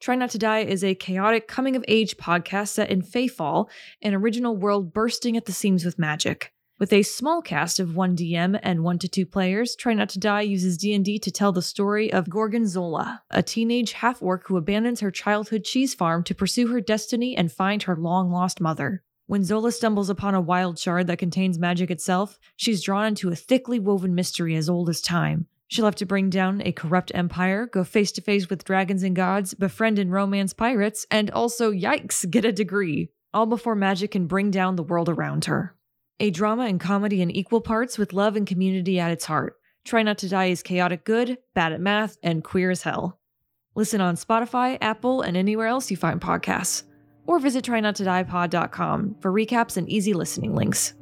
[0.00, 3.68] Try Not to Die is a chaotic coming of age podcast set in Fayfall,
[4.02, 6.51] an original world bursting at the seams with magic.
[6.82, 10.18] With a small cast of one DM and one to two players, Try Not to
[10.18, 15.12] Die uses D&D to tell the story of Gorgonzola, a teenage half-orc who abandons her
[15.12, 19.04] childhood cheese farm to pursue her destiny and find her long-lost mother.
[19.26, 23.36] When Zola stumbles upon a wild shard that contains magic itself, she's drawn into a
[23.36, 25.46] thickly woven mystery as old as time.
[25.68, 29.14] She'll have to bring down a corrupt empire, go face to face with dragons and
[29.14, 33.12] gods, befriend and romance pirates, and also, yikes, get a degree.
[33.32, 35.76] All before magic can bring down the world around her.
[36.20, 39.56] A drama and comedy in equal parts with love and community at its heart.
[39.84, 43.18] Try Not to Die is chaotic good, bad at math, and queer as hell.
[43.74, 46.84] Listen on Spotify, Apple, and anywhere else you find podcasts.
[47.26, 50.94] Or visit trynottodiepod.com for recaps and easy listening links.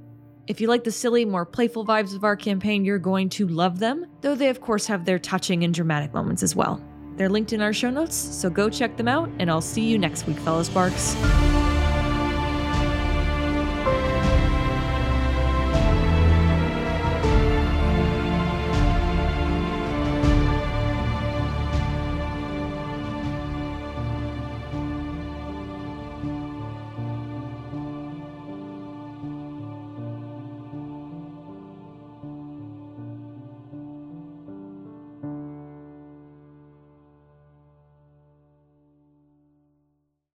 [0.46, 3.78] If you like the silly, more playful vibes of our campaign, you're going to love
[3.78, 6.82] them, though they of course have their touching and dramatic moments as well.
[7.16, 9.98] They're linked in our show notes, so go check them out, and I'll see you
[9.98, 11.14] next week, fellow Sparks.